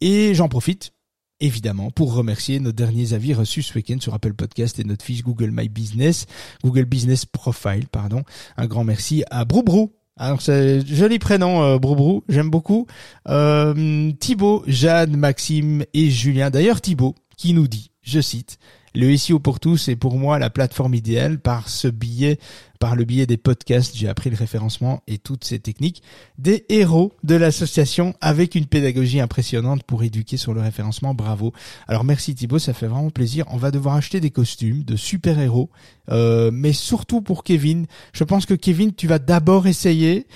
et 0.00 0.34
j'en 0.34 0.48
profite 0.48 0.92
évidemment, 1.40 1.90
pour 1.90 2.14
remercier 2.14 2.60
nos 2.60 2.72
derniers 2.72 3.12
avis 3.12 3.34
reçus 3.34 3.62
ce 3.62 3.74
week-end 3.74 3.98
sur 4.00 4.14
Apple 4.14 4.34
Podcast 4.34 4.78
et 4.78 4.84
notre 4.84 5.04
fiche 5.04 5.22
Google 5.22 5.50
My 5.52 5.68
Business, 5.68 6.26
Google 6.64 6.84
Business 6.84 7.24
Profile, 7.24 7.86
pardon. 7.88 8.22
Un 8.56 8.66
grand 8.66 8.84
merci 8.84 9.24
à 9.30 9.44
Broubrou. 9.44 9.92
Alors 10.18 10.40
c'est 10.40 10.86
joli 10.86 11.18
prénom 11.18 11.62
euh, 11.62 11.78
Broubrou, 11.78 12.24
j'aime 12.28 12.48
beaucoup. 12.48 12.86
Euh, 13.28 14.12
Thibaut, 14.18 14.64
Jade, 14.66 15.14
Maxime 15.14 15.84
et 15.92 16.10
Julien. 16.10 16.48
D'ailleurs 16.50 16.80
Thibaut 16.80 17.14
qui 17.36 17.52
nous 17.52 17.68
dit, 17.68 17.90
je 18.00 18.20
cite, 18.20 18.58
le 18.94 19.14
SEO 19.14 19.38
pour 19.38 19.60
tous 19.60 19.88
est 19.88 19.96
pour 19.96 20.16
moi 20.16 20.38
la 20.38 20.48
plateforme 20.48 20.94
idéale 20.94 21.38
par 21.38 21.68
ce 21.68 21.86
billet, 21.86 22.38
par 22.78 22.96
le 22.96 23.04
biais 23.04 23.26
des 23.26 23.36
podcasts, 23.36 23.96
j'ai 23.96 24.08
appris 24.08 24.30
le 24.30 24.36
référencement 24.36 25.02
et 25.06 25.18
toutes 25.18 25.44
ces 25.44 25.58
techniques 25.58 26.02
des 26.38 26.64
héros 26.68 27.12
de 27.24 27.34
l'association 27.34 28.14
avec 28.20 28.54
une 28.54 28.66
pédagogie 28.66 29.20
impressionnante 29.20 29.82
pour 29.82 30.02
éduquer 30.02 30.36
sur 30.36 30.54
le 30.54 30.60
référencement. 30.60 31.14
Bravo. 31.14 31.52
Alors 31.88 32.04
merci 32.04 32.34
Thibaut, 32.34 32.58
ça 32.58 32.72
fait 32.72 32.86
vraiment 32.86 33.10
plaisir. 33.10 33.44
On 33.50 33.56
va 33.56 33.70
devoir 33.70 33.96
acheter 33.96 34.20
des 34.20 34.30
costumes 34.30 34.84
de 34.84 34.96
super 34.96 35.38
héros, 35.38 35.70
euh, 36.10 36.50
mais 36.52 36.72
surtout 36.72 37.22
pour 37.22 37.44
Kevin. 37.44 37.86
Je 38.12 38.24
pense 38.24 38.46
que 38.46 38.54
Kevin, 38.54 38.94
tu 38.94 39.06
vas 39.06 39.18
d'abord 39.18 39.66
essayer 39.66 40.26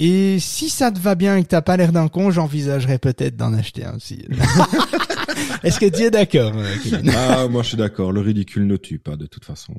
et 0.00 0.38
si 0.38 0.70
ça 0.70 0.92
te 0.92 1.00
va 1.00 1.16
bien 1.16 1.36
et 1.36 1.42
que 1.42 1.48
t'as 1.48 1.60
pas 1.60 1.76
l'air 1.76 1.90
d'un 1.90 2.06
con, 2.06 2.30
j'envisagerais 2.30 2.98
peut-être 2.98 3.36
d'en 3.36 3.52
acheter 3.52 3.84
un 3.84 3.96
aussi. 3.96 4.24
Est-ce 5.64 5.80
que 5.80 5.86
tu 5.86 6.02
es 6.02 6.10
d'accord, 6.10 6.52
euh, 6.54 7.02
Ah, 7.16 7.48
moi 7.48 7.62
je 7.62 7.68
suis 7.68 7.76
d'accord. 7.76 8.12
Le 8.12 8.20
ridicule 8.20 8.66
ne 8.66 8.76
tue 8.76 9.00
pas 9.00 9.16
de 9.16 9.26
toute 9.26 9.44
façon. 9.44 9.74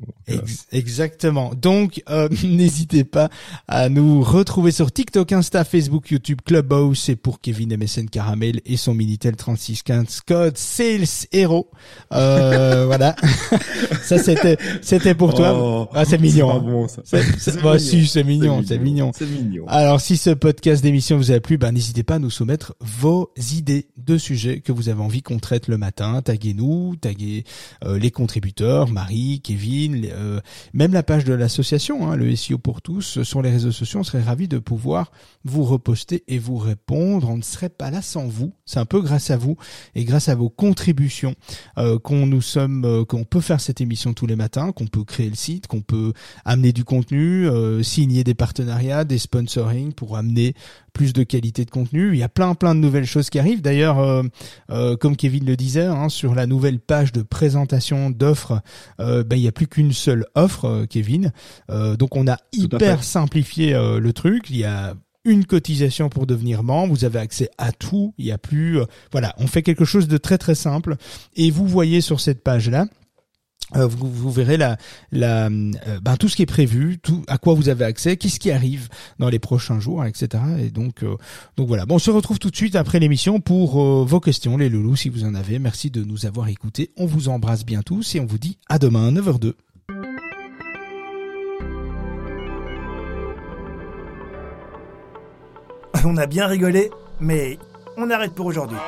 Exactement. 0.72 1.52
Donc, 1.54 2.02
euh, 2.10 2.28
n'hésitez 2.44 3.04
pas 3.04 3.28
à 3.68 3.88
nous 3.88 4.22
retrouver 4.22 4.70
sur 4.72 4.92
TikTok, 4.92 5.32
Insta, 5.32 5.64
Facebook, 5.64 6.10
YouTube, 6.10 6.40
Clubhouse. 6.44 7.00
C'est 7.00 7.16
pour 7.16 7.40
Kevin 7.40 7.76
MSN 7.76 8.08
Caramel 8.08 8.60
et 8.66 8.76
son 8.76 8.94
Minitel 8.94 9.36
3615 9.36 10.20
code 10.26 10.58
Sales 10.58 11.26
Hero. 11.32 11.70
Euh, 12.12 12.84
voilà. 12.86 13.16
ça 14.02 14.18
c'était 14.18 14.56
c'était 14.82 15.14
pour 15.14 15.34
toi. 15.34 15.54
Oh, 15.54 15.88
ah, 15.94 16.04
c'est 16.04 16.18
mignon. 16.18 16.50
Hein. 16.50 16.60
Bon, 16.60 16.88
ça. 16.88 17.02
Bah, 17.62 17.78
si, 17.78 18.06
c'est 18.06 18.24
mignon, 18.24 18.62
c'est 18.66 18.78
mignon. 18.78 19.12
C'est 19.14 19.26
mignon. 19.26 19.64
Alors, 19.68 20.00
si 20.00 20.16
ce 20.16 20.30
podcast 20.30 20.82
d'émission 20.82 21.16
vous 21.16 21.30
a 21.32 21.40
plu, 21.40 21.58
ben 21.58 21.72
n'hésitez 21.72 22.02
pas 22.02 22.16
à 22.16 22.18
nous 22.18 22.30
soumettre 22.30 22.74
vos 22.80 23.30
idées 23.52 23.88
de 23.96 24.18
sujets 24.18 24.60
que 24.60 24.72
vous 24.72 24.88
avez 24.88 25.00
envie 25.00 25.22
qu'on 25.22 25.38
traite 25.38 25.68
le 25.68 25.78
matin. 25.78 26.22
Taguez-nous, 26.22 26.96
taguez 26.96 27.44
euh, 27.84 27.98
les 27.98 28.10
contributeurs, 28.10 28.88
Marie, 28.88 29.40
Kevin, 29.42 30.06
euh, 30.10 30.40
même 30.72 30.92
la 30.92 31.02
page 31.02 31.24
de 31.24 31.34
l'association, 31.34 31.99
hein, 32.08 32.16
le 32.16 32.34
SEO 32.34 32.58
pour 32.58 32.82
tous, 32.82 33.22
sur 33.22 33.42
les 33.42 33.50
réseaux 33.50 33.72
sociaux. 33.72 34.00
On 34.00 34.04
serait 34.04 34.22
ravis 34.22 34.48
de 34.48 34.58
pouvoir 34.58 35.10
vous 35.44 35.64
reposter 35.64 36.24
et 36.28 36.38
vous 36.38 36.56
répondre. 36.56 37.28
On 37.28 37.36
ne 37.36 37.42
serait 37.42 37.68
pas 37.68 37.90
là 37.90 38.02
sans 38.02 38.26
vous. 38.26 38.52
C'est 38.64 38.78
un 38.78 38.86
peu 38.86 39.00
grâce 39.00 39.30
à 39.30 39.36
vous 39.36 39.56
et 39.94 40.04
grâce 40.04 40.28
à 40.28 40.34
vos 40.34 40.48
contributions 40.48 41.34
euh, 41.78 41.98
qu'on 41.98 42.26
nous 42.26 42.40
sommes, 42.42 43.04
qu'on 43.06 43.24
peut 43.24 43.40
faire 43.40 43.60
cette 43.60 43.80
émission 43.80 44.14
tous 44.14 44.26
les 44.26 44.36
matins, 44.36 44.72
qu'on 44.72 44.86
peut 44.86 45.04
créer 45.04 45.28
le 45.28 45.36
site, 45.36 45.66
qu'on 45.66 45.82
peut 45.82 46.12
amener 46.44 46.72
du 46.72 46.84
contenu, 46.84 47.48
signer 47.82 48.24
des 48.24 48.34
partenariats, 48.34 49.04
des 49.04 49.18
sponsoring 49.18 49.92
pour 49.92 50.16
amener 50.16 50.54
plus 50.92 51.12
de 51.12 51.22
qualité 51.22 51.64
de 51.64 51.70
contenu. 51.70 52.12
Il 52.12 52.18
y 52.18 52.22
a 52.22 52.28
plein 52.28 52.54
plein 52.54 52.74
de 52.74 52.80
nouvelles 52.80 53.06
choses 53.06 53.30
qui 53.30 53.38
arrivent. 53.38 53.62
D'ailleurs, 53.62 53.98
euh, 53.98 54.22
euh, 54.70 54.96
comme 54.96 55.16
Kevin 55.16 55.44
le 55.46 55.56
disait, 55.56 55.84
hein, 55.84 56.08
sur 56.08 56.34
la 56.34 56.46
nouvelle 56.46 56.78
page 56.78 57.12
de 57.12 57.22
présentation 57.22 58.10
d'offres, 58.10 58.60
euh, 59.00 59.24
ben, 59.24 59.36
il 59.36 59.42
n'y 59.42 59.48
a 59.48 59.52
plus 59.52 59.66
qu'une 59.66 59.92
seule 59.92 60.26
offre, 60.34 60.86
Kevin. 60.88 61.32
donc 61.98 62.16
on 62.16 62.26
a 62.26 62.38
hyper 62.52 63.04
simplifié 63.04 63.72
le 63.72 64.12
truc. 64.12 64.50
Il 64.50 64.56
y 64.56 64.64
a 64.64 64.94
une 65.24 65.44
cotisation 65.44 66.08
pour 66.08 66.26
devenir 66.26 66.62
membre, 66.62 66.94
vous 66.94 67.04
avez 67.04 67.18
accès 67.18 67.50
à 67.58 67.72
tout, 67.72 68.14
il 68.16 68.26
y 68.26 68.32
a 68.32 68.38
plus 68.38 68.80
voilà, 69.12 69.34
on 69.38 69.46
fait 69.46 69.62
quelque 69.62 69.84
chose 69.84 70.08
de 70.08 70.16
très 70.16 70.38
très 70.38 70.54
simple 70.54 70.96
et 71.36 71.50
vous 71.50 71.66
voyez 71.66 72.00
sur 72.00 72.20
cette 72.20 72.42
page 72.42 72.70
là 72.70 72.86
euh, 73.76 73.86
vous, 73.86 74.30
verrez 74.30 74.56
la, 74.56 74.76
la, 75.12 75.46
euh, 75.46 76.00
ben, 76.02 76.16
tout 76.16 76.28
ce 76.28 76.36
qui 76.36 76.42
est 76.42 76.46
prévu, 76.46 76.98
tout 76.98 77.22
à 77.28 77.38
quoi 77.38 77.54
vous 77.54 77.68
avez 77.68 77.84
accès, 77.84 78.16
qu'est-ce 78.16 78.40
qui 78.40 78.50
arrive 78.50 78.88
dans 79.18 79.28
les 79.28 79.38
prochains 79.38 79.80
jours, 79.80 80.04
etc. 80.04 80.42
Et 80.58 80.70
donc, 80.70 81.02
euh, 81.02 81.16
voilà. 81.58 81.86
Bon, 81.86 81.96
on 81.96 81.98
se 81.98 82.10
retrouve 82.10 82.38
tout 82.38 82.50
de 82.50 82.56
suite 82.56 82.76
après 82.76 82.98
l'émission 82.98 83.40
pour 83.40 84.04
vos 84.04 84.20
questions, 84.20 84.56
les 84.56 84.68
loulous, 84.68 84.96
si 84.96 85.08
vous 85.08 85.24
en 85.24 85.34
avez. 85.34 85.58
Merci 85.58 85.90
de 85.90 86.04
nous 86.04 86.26
avoir 86.26 86.48
écoutés. 86.48 86.90
On 86.96 87.06
vous 87.06 87.28
embrasse 87.28 87.64
bien 87.64 87.82
tous 87.82 88.14
et 88.14 88.20
on 88.20 88.26
vous 88.26 88.38
dit 88.38 88.58
à 88.68 88.78
demain 88.78 89.08
à 89.08 89.10
9h02. 89.10 89.54
On 96.04 96.16
a 96.16 96.26
bien 96.26 96.46
rigolé, 96.46 96.90
mais 97.20 97.58
on 97.96 98.10
arrête 98.10 98.32
pour 98.32 98.46
aujourd'hui. 98.46 98.78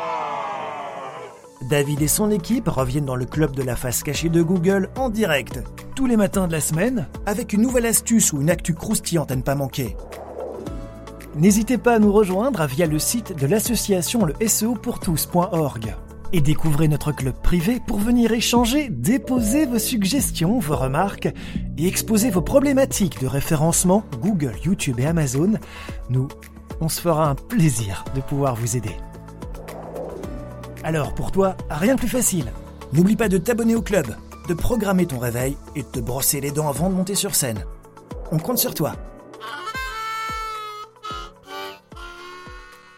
David 1.68 2.02
et 2.02 2.08
son 2.08 2.30
équipe 2.30 2.68
reviennent 2.68 3.04
dans 3.04 3.16
le 3.16 3.24
club 3.24 3.54
de 3.54 3.62
la 3.62 3.76
face 3.76 4.02
cachée 4.02 4.28
de 4.28 4.42
Google 4.42 4.90
en 4.96 5.08
direct, 5.08 5.62
tous 5.94 6.06
les 6.06 6.16
matins 6.16 6.46
de 6.46 6.52
la 6.52 6.60
semaine, 6.60 7.06
avec 7.26 7.52
une 7.52 7.62
nouvelle 7.62 7.86
astuce 7.86 8.32
ou 8.32 8.40
une 8.40 8.50
actu 8.50 8.74
croustillante 8.74 9.30
à 9.30 9.36
ne 9.36 9.42
pas 9.42 9.54
manquer. 9.54 9.96
N'hésitez 11.36 11.78
pas 11.78 11.94
à 11.94 11.98
nous 11.98 12.12
rejoindre 12.12 12.66
via 12.66 12.86
le 12.86 12.98
site 12.98 13.36
de 13.38 13.46
l'association 13.46 14.24
le 14.24 14.34
SEOpourtous.org 14.46 15.94
et 16.32 16.40
découvrez 16.40 16.88
notre 16.88 17.12
club 17.12 17.34
privé 17.42 17.80
pour 17.86 17.98
venir 17.98 18.32
échanger, 18.32 18.88
déposer 18.90 19.66
vos 19.66 19.78
suggestions, 19.78 20.58
vos 20.58 20.76
remarques 20.76 21.28
et 21.78 21.86
exposer 21.86 22.30
vos 22.30 22.42
problématiques 22.42 23.20
de 23.20 23.26
référencement 23.26 24.04
Google, 24.20 24.54
YouTube 24.64 25.00
et 25.00 25.06
Amazon. 25.06 25.54
Nous, 26.10 26.28
on 26.80 26.88
se 26.88 27.00
fera 27.00 27.28
un 27.28 27.34
plaisir 27.34 28.04
de 28.14 28.20
pouvoir 28.20 28.54
vous 28.54 28.76
aider. 28.76 28.96
Alors 30.84 31.14
pour 31.14 31.30
toi, 31.30 31.56
rien 31.70 31.94
de 31.94 32.00
plus 32.00 32.08
facile. 32.08 32.46
N'oublie 32.92 33.16
pas 33.16 33.28
de 33.28 33.38
t'abonner 33.38 33.74
au 33.74 33.82
club, 33.82 34.06
de 34.48 34.54
programmer 34.54 35.06
ton 35.06 35.18
réveil 35.18 35.56
et 35.76 35.82
de 35.82 35.86
te 35.86 36.00
brosser 36.00 36.40
les 36.40 36.50
dents 36.50 36.68
avant 36.68 36.90
de 36.90 36.94
monter 36.94 37.14
sur 37.14 37.34
scène. 37.34 37.64
On 38.32 38.38
compte 38.38 38.58
sur 38.58 38.74
toi. 38.74 38.94